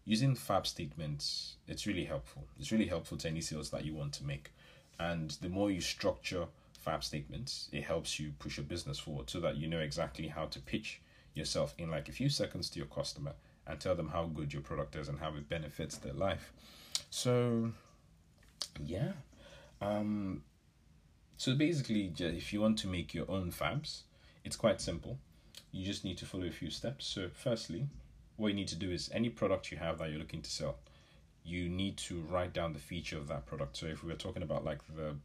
using 0.07 0.37
fab 0.37 0.67
statements 0.67 1.57
it's 1.67 1.87
really 1.87 2.05
helpful 2.05 2.47
it's 2.59 2.73
really 2.73 2.87
helpful 2.87 3.19
to 3.19 3.29
any 3.29 3.41
sales 3.41 3.71
that 3.71 3.85
you 3.85 3.93
want 3.93 4.13
to 4.13 4.25
make 4.25 4.53
and 5.01 5.33
the 5.43 5.49
more 5.49 5.71
you 5.71 5.81
structure 5.81 6.47
fab 6.81 7.03
statements 7.03 7.69
it 7.73 7.83
helps 7.83 8.19
you 8.19 8.33
push 8.39 8.57
your 8.57 8.65
business 8.65 9.01
forward 9.01 9.29
so 9.29 9.41
that 9.41 9.57
you 9.57 9.67
know 9.67 9.81
exactly 9.81 10.29
how 10.29 10.47
to 10.47 10.61
pitch 10.61 11.03
yourself 11.35 11.75
in 11.77 11.91
like 11.91 12.09
a 12.09 12.13
few 12.13 12.29
seconds 12.29 12.71
to 12.71 12.79
your 12.79 12.87
customer 12.87 13.33
and 13.67 13.81
tell 13.81 13.95
them 13.95 14.09
how 14.09 14.25
good 14.25 14.53
your 14.53 14.63
product 14.63 14.97
is 14.97 15.09
and 15.09 15.19
how 15.19 15.29
it 15.29 15.49
benefits 15.49 15.97
their 15.99 16.13
life 16.13 16.53
so 17.11 17.71
yeah 18.85 19.13
um 19.81 20.43
so 21.37 21.55
basically 21.55 22.13
if 22.19 22.53
you 22.53 22.61
want 22.61 22.79
to 22.79 22.87
make 22.87 23.15
your 23.15 23.31
own 23.31 23.51
fabs 23.51 24.03
it's 24.45 24.57
quite 24.57 24.81
simple 24.81 25.19
you 25.73 25.85
just 25.85 26.05
need 26.05 26.17
to 26.17 26.25
follow 26.25 26.47
a 26.47 26.51
few 26.51 26.71
steps 26.71 27.07
so 27.07 27.29
firstly 27.33 27.87
what 28.37 28.49
you 28.49 28.55
need 28.55 28.69
to 28.69 28.77
do 28.77 28.91
is 28.91 29.11
any 29.13 29.29
product 29.29 29.71
you 29.71 29.79
have 29.79 29.99
that 29.99 30.11
you're 30.11 30.19
looking 30.19 30.43
to 30.43 30.51
sell, 30.51 30.77
you 31.45 31.69
need 31.69 31.97
to 31.97 32.21
write 32.23 32.53
down 32.53 32.73
the 32.73 32.79
feature 32.79 33.17
of 33.17 33.29
that 33.29 33.47
product. 33.47 33.77
So 33.77 33.87
if 33.87 34.03
we 34.03 34.11
were 34.11 34.19
talking 34.19 34.43
about 34.43 34.65
like 34.65 34.81
the 34.95 35.17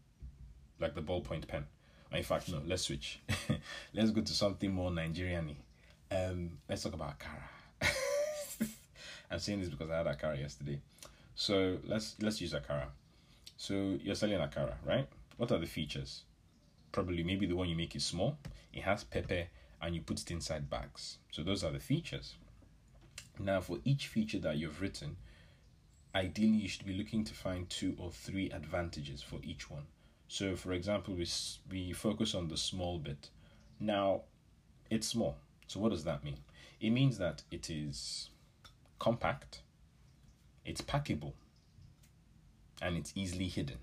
like 0.79 0.95
the 0.95 1.01
ballpoint 1.01 1.47
pen, 1.47 1.65
in 2.11 2.23
fact 2.23 2.49
no, 2.49 2.61
let's 2.65 2.83
switch. 2.83 3.19
let's 3.93 4.11
go 4.11 4.21
to 4.21 4.33
something 4.33 4.71
more 4.71 4.91
Nigerian. 4.91 5.55
Um, 6.11 6.57
let's 6.67 6.83
talk 6.83 6.93
about 6.93 7.19
Akara. 7.19 7.60
I'm 9.31 9.39
saying 9.39 9.61
this 9.61 9.69
because 9.69 9.89
I 9.89 9.97
had 9.97 10.07
Akara 10.07 10.39
yesterday. 10.39 10.79
So 11.35 11.77
let's 11.85 12.15
let's 12.21 12.41
use 12.41 12.53
Akara. 12.53 12.87
So 13.57 13.97
you're 14.03 14.15
selling 14.15 14.39
Akara, 14.39 14.73
right? 14.85 15.07
What 15.37 15.51
are 15.51 15.57
the 15.57 15.65
features? 15.65 16.23
Probably 16.91 17.23
maybe 17.23 17.45
the 17.45 17.55
one 17.55 17.69
you 17.69 17.75
make 17.75 17.95
is 17.95 18.03
small. 18.03 18.37
It 18.73 18.83
has 18.83 19.03
pepper 19.03 19.47
and 19.81 19.95
you 19.95 20.01
put 20.01 20.21
it 20.21 20.31
inside 20.31 20.69
bags. 20.69 21.17
So 21.31 21.43
those 21.43 21.63
are 21.63 21.71
the 21.71 21.79
features. 21.79 22.35
Now, 23.39 23.61
for 23.61 23.79
each 23.85 24.07
feature 24.07 24.39
that 24.39 24.57
you've 24.57 24.81
written, 24.81 25.15
ideally 26.13 26.57
you 26.57 26.67
should 26.67 26.85
be 26.85 26.93
looking 26.93 27.23
to 27.23 27.33
find 27.33 27.69
two 27.69 27.95
or 27.97 28.11
three 28.11 28.49
advantages 28.51 29.21
for 29.21 29.39
each 29.43 29.69
one. 29.69 29.83
So, 30.27 30.55
for 30.55 30.73
example, 30.73 31.15
we, 31.15 31.27
we 31.69 31.93
focus 31.93 32.35
on 32.35 32.47
the 32.47 32.57
small 32.57 32.99
bit. 32.99 33.29
Now, 33.79 34.21
it's 34.89 35.07
small. 35.07 35.37
So, 35.67 35.79
what 35.79 35.91
does 35.91 36.03
that 36.03 36.23
mean? 36.23 36.37
It 36.79 36.91
means 36.91 37.17
that 37.17 37.43
it 37.51 37.69
is 37.69 38.29
compact, 39.01 39.61
it's 40.63 40.79
packable, 40.79 41.33
and 42.83 42.95
it's 42.95 43.11
easily 43.15 43.47
hidden. 43.47 43.77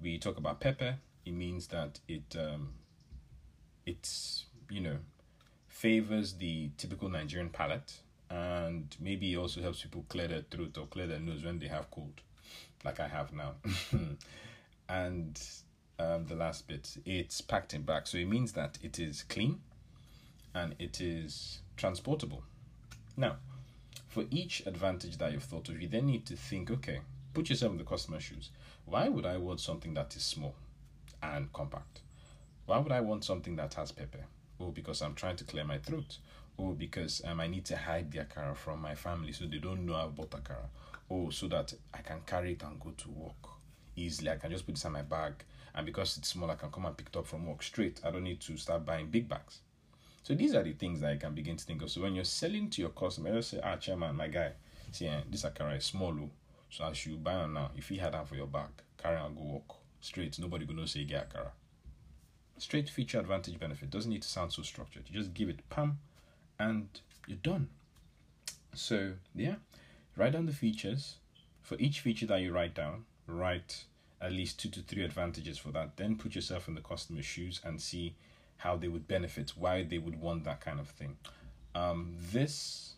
We 0.00 0.16
talk 0.16 0.38
about 0.38 0.60
pepper, 0.60 0.98
it 1.26 1.32
means 1.32 1.66
that 1.66 1.98
it 2.06 2.36
um, 2.38 2.74
it's 3.84 4.44
you 4.70 4.80
know 4.80 4.98
favors 5.68 6.34
the 6.34 6.70
typical 6.78 7.08
Nigerian 7.08 7.48
palate 7.48 7.94
and 8.30 8.96
maybe 9.00 9.32
it 9.32 9.36
also 9.36 9.60
helps 9.60 9.82
people 9.82 10.04
clear 10.08 10.28
their 10.28 10.42
throat 10.42 10.78
or 10.78 10.86
clear 10.86 11.08
their 11.08 11.18
nose 11.18 11.42
when 11.42 11.58
they 11.58 11.66
have 11.66 11.90
cold, 11.90 12.20
like 12.84 13.00
I 13.00 13.08
have 13.08 13.32
now. 13.32 13.54
and 14.88 15.42
um, 15.98 16.26
the 16.26 16.36
last 16.36 16.68
bit, 16.68 16.96
it's 17.04 17.40
packed 17.40 17.74
in 17.74 17.82
back, 17.82 18.06
so 18.06 18.18
it 18.18 18.28
means 18.28 18.52
that 18.52 18.78
it 18.84 19.00
is 19.00 19.24
clean 19.24 19.62
and 20.54 20.76
it 20.78 21.00
is 21.00 21.58
transportable. 21.76 22.44
Now, 23.16 23.38
for 24.10 24.24
each 24.30 24.66
advantage 24.66 25.16
that 25.16 25.32
you've 25.32 25.44
thought 25.44 25.70
of, 25.70 25.80
you 25.80 25.88
then 25.88 26.04
need 26.04 26.26
to 26.26 26.36
think, 26.36 26.70
okay, 26.70 27.00
put 27.32 27.48
yourself 27.48 27.72
in 27.72 27.78
the 27.78 27.84
customer's 27.84 28.22
shoes. 28.22 28.50
Why 28.84 29.08
would 29.08 29.24
I 29.24 29.38
want 29.38 29.60
something 29.60 29.94
that 29.94 30.14
is 30.14 30.22
small 30.22 30.54
and 31.22 31.50
compact? 31.54 32.00
Why 32.66 32.76
would 32.78 32.92
I 32.92 33.00
want 33.00 33.24
something 33.24 33.56
that 33.56 33.74
has 33.74 33.90
pepper? 33.90 34.26
Oh, 34.60 34.70
because 34.70 35.00
I'm 35.00 35.14
trying 35.14 35.36
to 35.36 35.44
clear 35.44 35.64
my 35.64 35.78
throat 35.78 36.18
oh 36.58 36.72
because 36.72 37.22
um, 37.24 37.40
i 37.40 37.46
need 37.46 37.64
to 37.64 37.74
hide 37.76 38.10
the 38.10 38.18
akara 38.18 38.54
from 38.54 38.82
my 38.82 38.94
family 38.94 39.32
so 39.32 39.46
they 39.46 39.56
don't 39.56 39.86
know 39.86 39.94
i 39.94 40.04
bought 40.04 40.32
akara 40.32 40.66
oh 41.10 41.30
so 41.30 41.46
that 41.46 41.72
i 41.94 41.98
can 42.02 42.18
carry 42.26 42.52
it 42.52 42.62
and 42.62 42.78
go 42.80 42.90
to 42.98 43.08
work 43.08 43.50
easily. 43.96 44.30
I 44.30 44.36
can 44.36 44.50
just 44.50 44.66
put 44.66 44.74
this 44.74 44.84
in 44.84 44.92
my 44.92 45.02
bag, 45.02 45.44
and 45.74 45.86
because 45.86 46.16
it's 46.18 46.28
small, 46.28 46.50
I 46.50 46.54
can 46.56 46.70
come 46.70 46.86
and 46.86 46.96
pick 46.96 47.08
it 47.08 47.16
up 47.16 47.26
from 47.26 47.46
work 47.46 47.62
straight. 47.62 48.00
I 48.04 48.10
don't 48.10 48.24
need 48.24 48.40
to 48.40 48.56
start 48.56 48.84
buying 48.84 49.08
big 49.08 49.28
bags. 49.28 49.60
So 50.22 50.34
these 50.34 50.54
are 50.54 50.62
the 50.62 50.72
things 50.72 51.00
that 51.00 51.10
I 51.10 51.16
can 51.16 51.34
begin 51.34 51.56
to 51.56 51.64
think 51.64 51.82
of. 51.82 51.90
So 51.90 52.02
when 52.02 52.14
you're 52.14 52.24
selling 52.24 52.68
to 52.70 52.82
your 52.82 52.90
customer, 52.90 53.32
just 53.34 53.50
say, 53.50 53.60
ah, 53.62 53.76
chairman, 53.76 54.16
my 54.16 54.28
guy, 54.28 54.52
see, 54.92 55.06
eh, 55.06 55.20
this 55.30 55.44
akara 55.44 55.78
is 55.78 55.84
small, 55.84 56.14
so 56.68 56.84
I 56.84 56.92
should 56.92 57.24
buy 57.24 57.34
on 57.34 57.54
now. 57.54 57.70
If 57.76 57.90
you 57.90 58.00
had 58.00 58.12
that 58.12 58.28
for 58.28 58.36
your 58.36 58.46
bag, 58.46 58.68
carry 58.98 59.16
and 59.16 59.34
go 59.36 59.42
walk 59.42 59.76
straight. 60.00 60.38
Nobody 60.38 60.66
gonna 60.66 60.86
say 60.86 61.04
get 61.04 61.30
akara. 61.30 61.50
Straight 62.58 62.90
feature 62.90 63.18
advantage 63.18 63.58
benefit 63.58 63.90
doesn't 63.90 64.10
need 64.10 64.22
to 64.22 64.28
sound 64.28 64.52
so 64.52 64.62
structured. 64.62 65.04
You 65.08 65.18
just 65.18 65.32
give 65.32 65.48
it 65.48 65.68
pam, 65.70 65.98
and 66.58 66.88
you're 67.26 67.38
done. 67.38 67.68
So 68.74 69.14
yeah, 69.34 69.56
write 70.16 70.32
down 70.32 70.46
the 70.46 70.52
features. 70.52 71.16
For 71.62 71.76
each 71.78 72.00
feature 72.00 72.26
that 72.26 72.40
you 72.40 72.52
write 72.52 72.74
down, 72.74 73.04
write 73.26 73.84
at 74.20 74.32
least 74.32 74.60
two 74.60 74.68
to 74.70 74.80
three 74.82 75.04
advantages 75.04 75.56
for 75.56 75.70
that. 75.70 75.96
Then 75.96 76.16
put 76.16 76.34
yourself 76.34 76.68
in 76.68 76.74
the 76.74 76.80
customer's 76.80 77.24
shoes 77.24 77.60
and 77.64 77.80
see 77.80 78.14
how 78.60 78.76
they 78.76 78.88
would 78.88 79.08
benefit, 79.08 79.52
why 79.56 79.82
they 79.82 79.96
would 79.96 80.20
want 80.20 80.44
that 80.44 80.60
kind 80.60 80.78
of 80.78 80.88
thing. 80.88 81.16
Um, 81.74 82.14
this 82.32 82.94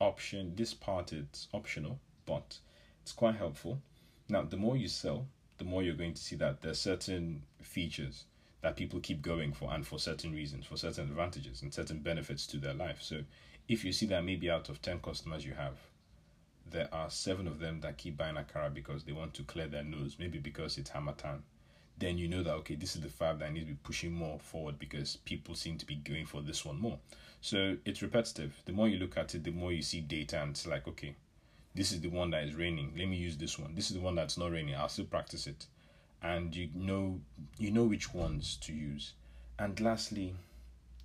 option, 0.00 0.54
this 0.56 0.74
part, 0.74 1.12
it's 1.12 1.46
optional, 1.54 2.00
but 2.26 2.58
it's 3.00 3.12
quite 3.12 3.36
helpful. 3.36 3.80
Now, 4.28 4.42
the 4.42 4.56
more 4.56 4.76
you 4.76 4.88
sell, 4.88 5.26
the 5.58 5.64
more 5.64 5.84
you're 5.84 5.94
going 5.94 6.14
to 6.14 6.22
see 6.22 6.34
that 6.36 6.62
there's 6.62 6.80
certain 6.80 7.42
features 7.60 8.24
that 8.62 8.76
people 8.76 8.98
keep 8.98 9.22
going 9.22 9.52
for 9.52 9.72
and 9.72 9.86
for 9.86 10.00
certain 10.00 10.32
reasons, 10.32 10.66
for 10.66 10.76
certain 10.76 11.04
advantages 11.04 11.62
and 11.62 11.72
certain 11.72 11.98
benefits 11.98 12.44
to 12.48 12.56
their 12.56 12.74
life. 12.74 12.98
So 13.00 13.20
if 13.68 13.84
you 13.84 13.92
see 13.92 14.06
that 14.06 14.24
maybe 14.24 14.50
out 14.50 14.68
of 14.68 14.82
10 14.82 14.98
customers 14.98 15.46
you 15.46 15.54
have, 15.54 15.78
there 16.68 16.88
are 16.92 17.08
seven 17.08 17.46
of 17.46 17.60
them 17.60 17.80
that 17.82 17.98
keep 17.98 18.16
buying 18.16 18.34
Akara 18.34 18.72
because 18.74 19.04
they 19.04 19.12
want 19.12 19.34
to 19.34 19.44
clear 19.44 19.68
their 19.68 19.84
nose, 19.84 20.16
maybe 20.18 20.38
because 20.38 20.76
it's 20.76 20.90
Harmattan 20.90 21.44
then 22.02 22.18
you 22.18 22.26
know 22.28 22.42
that 22.42 22.54
okay, 22.54 22.74
this 22.74 22.96
is 22.96 23.02
the 23.02 23.08
five 23.08 23.38
that 23.38 23.46
I 23.46 23.50
need 23.50 23.60
to 23.60 23.66
be 23.66 23.78
pushing 23.82 24.12
more 24.12 24.38
forward 24.40 24.78
because 24.78 25.16
people 25.24 25.54
seem 25.54 25.78
to 25.78 25.86
be 25.86 25.94
going 25.94 26.26
for 26.26 26.42
this 26.42 26.64
one 26.64 26.80
more. 26.80 26.98
So 27.40 27.76
it's 27.84 28.02
repetitive. 28.02 28.54
The 28.64 28.72
more 28.72 28.88
you 28.88 28.98
look 28.98 29.16
at 29.16 29.34
it, 29.34 29.44
the 29.44 29.52
more 29.52 29.72
you 29.72 29.82
see 29.82 30.00
data, 30.00 30.40
and 30.40 30.50
it's 30.50 30.66
like 30.66 30.88
okay, 30.88 31.14
this 31.74 31.92
is 31.92 32.00
the 32.00 32.08
one 32.08 32.30
that 32.30 32.44
is 32.44 32.54
raining. 32.54 32.92
Let 32.96 33.08
me 33.08 33.16
use 33.16 33.36
this 33.36 33.58
one. 33.58 33.74
This 33.74 33.90
is 33.90 33.96
the 33.96 34.02
one 34.02 34.16
that's 34.16 34.36
not 34.36 34.50
raining. 34.50 34.74
I'll 34.74 34.88
still 34.88 35.04
practice 35.04 35.46
it, 35.46 35.66
and 36.22 36.54
you 36.54 36.70
know 36.74 37.20
you 37.58 37.70
know 37.70 37.84
which 37.84 38.12
ones 38.12 38.56
to 38.62 38.72
use. 38.72 39.12
And 39.58 39.78
lastly, 39.80 40.34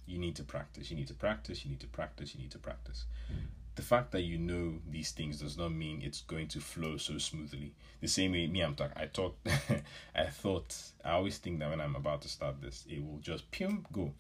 you 0.07 0.17
need 0.17 0.35
to 0.37 0.43
practice. 0.43 0.89
You 0.89 0.97
need 0.97 1.07
to 1.07 1.13
practice. 1.13 1.63
You 1.63 1.71
need 1.71 1.81
to 1.81 1.87
practice. 1.87 2.33
You 2.33 2.41
need 2.41 2.51
to 2.51 2.59
practice. 2.59 3.05
Mm 3.31 3.56
the 3.77 3.83
fact 3.83 4.11
that 4.11 4.23
you 4.23 4.39
know 4.39 4.79
these 4.89 5.11
things 5.11 5.39
does 5.39 5.55
not 5.55 5.71
mean 5.71 6.01
it's 6.03 6.21
going 6.21 6.47
to 6.47 6.59
flow 6.59 6.97
so 6.97 7.19
smoothly. 7.19 7.73
The 8.01 8.07
same 8.07 8.31
way 8.31 8.47
me, 8.47 8.61
I'm 8.61 8.73
talking. 8.73 8.97
I 8.97 9.05
thought, 9.05 9.37
I 10.15 10.23
thought, 10.25 10.75
I 11.05 11.11
always 11.11 11.37
think 11.37 11.59
that 11.59 11.69
when 11.69 11.79
I'm 11.79 11.95
about 11.95 12.23
to 12.23 12.27
start 12.27 12.59
this, 12.59 12.85
it 12.89 13.05
will 13.05 13.19
just 13.19 13.49
pum 13.51 13.85
go. 13.93 14.11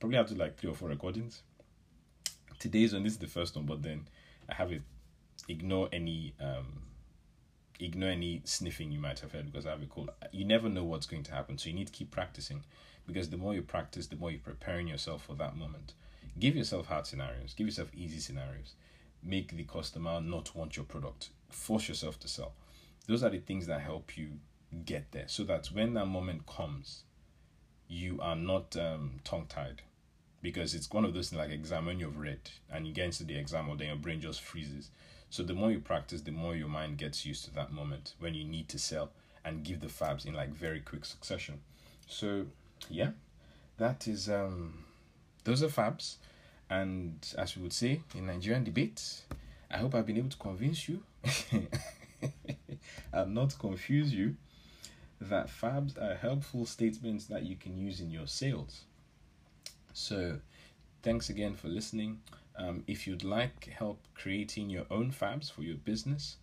Probably 0.00 0.16
have 0.16 0.28
to 0.28 0.34
like 0.34 0.58
three 0.58 0.70
or 0.70 0.74
four 0.74 0.88
recordings. 0.88 1.42
Today's 2.58 2.94
one, 2.94 3.02
this 3.02 3.12
is 3.12 3.18
the 3.18 3.26
first 3.26 3.54
one, 3.56 3.66
but 3.66 3.82
then 3.82 4.08
I 4.48 4.54
have 4.54 4.72
it. 4.72 4.80
Ignore 5.48 5.90
any 5.92 6.34
um, 6.40 6.84
ignore 7.78 8.08
any 8.08 8.40
sniffing 8.44 8.90
you 8.90 9.00
might 9.00 9.20
have 9.20 9.32
heard 9.32 9.44
because 9.44 9.66
I 9.66 9.70
have 9.70 9.82
a 9.82 9.86
cold. 9.86 10.08
You 10.32 10.46
never 10.46 10.70
know 10.70 10.84
what's 10.84 11.04
going 11.04 11.24
to 11.24 11.32
happen, 11.32 11.58
so 11.58 11.68
you 11.68 11.74
need 11.74 11.88
to 11.88 11.92
keep 11.92 12.10
practicing 12.10 12.62
because 13.06 13.28
the 13.28 13.36
more 13.36 13.52
you 13.52 13.60
practice, 13.60 14.06
the 14.06 14.16
more 14.16 14.30
you're 14.30 14.40
preparing 14.40 14.88
yourself 14.88 15.24
for 15.24 15.34
that 15.34 15.58
moment. 15.58 15.92
Give 16.38 16.56
yourself 16.56 16.86
hard 16.86 17.06
scenarios. 17.06 17.52
Give 17.52 17.66
yourself 17.66 17.90
easy 17.94 18.18
scenarios 18.18 18.74
make 19.24 19.56
the 19.56 19.64
customer 19.64 20.20
not 20.20 20.54
want 20.54 20.76
your 20.76 20.84
product. 20.84 21.30
Force 21.50 21.88
yourself 21.88 22.18
to 22.20 22.28
sell. 22.28 22.52
Those 23.06 23.22
are 23.22 23.30
the 23.30 23.38
things 23.38 23.66
that 23.66 23.80
help 23.80 24.16
you 24.16 24.28
get 24.84 25.12
there 25.12 25.28
so 25.28 25.44
that 25.44 25.66
when 25.68 25.94
that 25.94 26.06
moment 26.06 26.46
comes, 26.46 27.02
you 27.88 28.18
are 28.20 28.36
not 28.36 28.76
um, 28.76 29.20
tongue 29.24 29.46
tied. 29.48 29.82
Because 30.42 30.74
it's 30.74 30.90
one 30.90 31.04
of 31.04 31.14
those 31.14 31.30
things 31.30 31.40
like 31.40 31.50
exam 31.50 31.86
when 31.86 31.98
you've 31.98 32.18
read 32.18 32.50
and 32.70 32.86
you 32.86 32.92
get 32.92 33.06
into 33.06 33.24
the 33.24 33.36
exam 33.36 33.68
or 33.68 33.76
then 33.76 33.88
your 33.88 33.96
brain 33.96 34.20
just 34.20 34.42
freezes. 34.42 34.90
So 35.30 35.42
the 35.42 35.54
more 35.54 35.70
you 35.70 35.80
practice, 35.80 36.20
the 36.20 36.32
more 36.32 36.54
your 36.54 36.68
mind 36.68 36.98
gets 36.98 37.24
used 37.24 37.44
to 37.46 37.54
that 37.54 37.72
moment 37.72 38.14
when 38.18 38.34
you 38.34 38.44
need 38.44 38.68
to 38.68 38.78
sell 38.78 39.10
and 39.44 39.64
give 39.64 39.80
the 39.80 39.86
fabs 39.86 40.26
in 40.26 40.34
like 40.34 40.50
very 40.50 40.80
quick 40.80 41.04
succession. 41.04 41.60
So 42.06 42.46
yeah, 42.90 43.10
that 43.78 44.06
is 44.06 44.28
um 44.28 44.84
those 45.44 45.62
are 45.62 45.68
fabs. 45.68 46.16
And 46.70 47.26
as 47.36 47.56
we 47.56 47.62
would 47.62 47.72
say 47.72 48.00
in 48.14 48.26
Nigerian 48.26 48.64
debates, 48.64 49.24
I 49.70 49.78
hope 49.78 49.94
I've 49.94 50.06
been 50.06 50.18
able 50.18 50.30
to 50.30 50.36
convince 50.36 50.88
you 50.88 51.02
and 53.12 53.34
not 53.34 53.58
confuse 53.58 54.12
you 54.12 54.36
that 55.20 55.48
fabs 55.48 56.00
are 56.00 56.14
helpful 56.14 56.66
statements 56.66 57.26
that 57.26 57.44
you 57.44 57.56
can 57.56 57.76
use 57.76 58.00
in 58.00 58.10
your 58.10 58.26
sales. 58.26 58.82
So, 59.92 60.38
thanks 61.02 61.30
again 61.30 61.54
for 61.54 61.68
listening. 61.68 62.20
Um, 62.56 62.84
if 62.86 63.06
you'd 63.06 63.24
like 63.24 63.66
help 63.66 64.00
creating 64.14 64.70
your 64.70 64.86
own 64.90 65.12
fabs 65.12 65.50
for 65.50 65.62
your 65.62 65.76
business, 65.76 66.36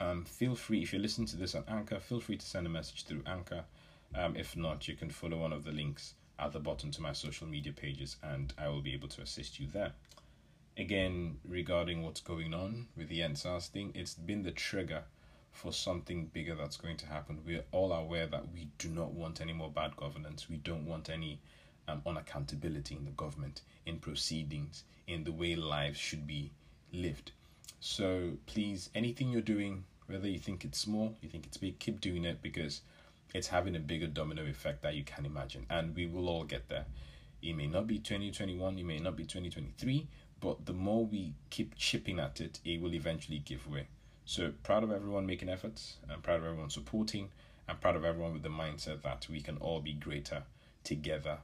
um, 0.00 0.24
feel 0.24 0.54
free, 0.54 0.82
if 0.82 0.92
you 0.92 0.98
listen 0.98 1.24
to 1.26 1.36
this 1.36 1.54
on 1.54 1.64
Anchor, 1.68 1.98
feel 1.98 2.20
free 2.20 2.36
to 2.36 2.46
send 2.46 2.66
a 2.66 2.70
message 2.70 3.04
through 3.04 3.22
Anchor. 3.26 3.64
Um, 4.14 4.36
if 4.36 4.56
not, 4.56 4.86
you 4.86 4.94
can 4.94 5.10
follow 5.10 5.38
one 5.38 5.52
of 5.52 5.64
the 5.64 5.72
links 5.72 6.14
at 6.38 6.52
the 6.52 6.60
bottom 6.60 6.90
to 6.92 7.02
my 7.02 7.12
social 7.12 7.46
media 7.46 7.72
pages 7.72 8.16
and 8.22 8.52
I 8.58 8.68
will 8.68 8.82
be 8.82 8.94
able 8.94 9.08
to 9.08 9.22
assist 9.22 9.58
you 9.58 9.66
there. 9.66 9.92
Again, 10.76 11.38
regarding 11.44 12.02
what's 12.02 12.20
going 12.20 12.52
on 12.52 12.88
with 12.96 13.08
the 13.08 13.20
EndSARS 13.20 13.68
thing, 13.68 13.92
it's 13.94 14.14
been 14.14 14.42
the 14.42 14.50
trigger 14.50 15.04
for 15.52 15.72
something 15.72 16.26
bigger 16.26 16.54
that's 16.54 16.76
going 16.76 16.98
to 16.98 17.06
happen. 17.06 17.40
We're 17.46 17.64
all 17.72 17.92
aware 17.92 18.26
that 18.26 18.52
we 18.52 18.68
do 18.78 18.90
not 18.90 19.12
want 19.12 19.40
any 19.40 19.54
more 19.54 19.70
bad 19.70 19.96
governance. 19.96 20.50
We 20.50 20.58
don't 20.58 20.86
want 20.86 21.08
any 21.08 21.40
um, 21.88 22.02
unaccountability 22.06 22.92
in 22.92 23.06
the 23.06 23.12
government, 23.12 23.62
in 23.86 23.98
proceedings, 23.98 24.84
in 25.06 25.24
the 25.24 25.32
way 25.32 25.56
lives 25.56 25.98
should 25.98 26.26
be 26.26 26.50
lived. 26.92 27.32
So 27.80 28.32
please, 28.46 28.90
anything 28.94 29.30
you're 29.30 29.40
doing, 29.40 29.84
whether 30.06 30.28
you 30.28 30.38
think 30.38 30.64
it's 30.64 30.78
small, 30.78 31.14
you 31.22 31.28
think 31.28 31.46
it's 31.46 31.56
big, 31.56 31.78
keep 31.78 32.00
doing 32.00 32.24
it 32.24 32.42
because 32.42 32.82
it's 33.34 33.48
having 33.48 33.76
a 33.76 33.80
bigger 33.80 34.06
domino 34.06 34.44
effect 34.46 34.82
that 34.82 34.94
you 34.94 35.04
can 35.04 35.26
imagine. 35.26 35.66
And 35.68 35.94
we 35.94 36.06
will 36.06 36.28
all 36.28 36.44
get 36.44 36.68
there. 36.68 36.86
It 37.42 37.54
may 37.54 37.66
not 37.66 37.86
be 37.86 37.98
2021, 37.98 38.78
it 38.78 38.84
may 38.84 38.98
not 38.98 39.16
be 39.16 39.24
2023, 39.24 40.06
but 40.40 40.66
the 40.66 40.72
more 40.72 41.04
we 41.04 41.34
keep 41.50 41.74
chipping 41.76 42.18
at 42.18 42.40
it, 42.40 42.60
it 42.64 42.80
will 42.80 42.94
eventually 42.94 43.38
give 43.38 43.68
way. 43.68 43.88
So 44.24 44.52
proud 44.62 44.82
of 44.82 44.90
everyone 44.90 45.26
making 45.26 45.48
efforts, 45.48 45.96
and 46.08 46.22
proud 46.22 46.40
of 46.40 46.44
everyone 46.44 46.70
supporting, 46.70 47.30
and 47.68 47.80
proud 47.80 47.96
of 47.96 48.04
everyone 48.04 48.32
with 48.32 48.42
the 48.42 48.48
mindset 48.48 49.02
that 49.02 49.28
we 49.30 49.40
can 49.40 49.56
all 49.58 49.80
be 49.80 49.92
greater 49.92 50.42
together, 50.82 51.38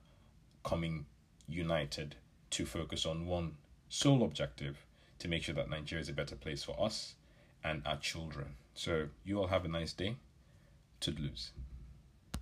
coming 0.65 1.07
united 1.49 2.17
to 2.51 2.67
focus 2.67 3.07
on 3.07 3.27
one 3.27 3.57
sole 3.89 4.23
objective 4.25 4.85
to 5.19 5.29
make 5.29 5.43
sure 5.43 5.55
that 5.55 5.71
Nigeria 5.71 6.03
is 6.03 6.09
a 6.09 6.13
better 6.13 6.37
place 6.37 6.63
for 6.63 6.77
us 6.81 7.15
and 7.63 7.83
our 7.87 7.97
children. 7.99 8.57
So 8.75 9.09
you 9.25 9.39
all 9.39 9.49
have 9.49 9.65
a 9.65 9.69
nice 9.69 9.93
day. 9.93 10.17
Toodaloos. 11.01 11.51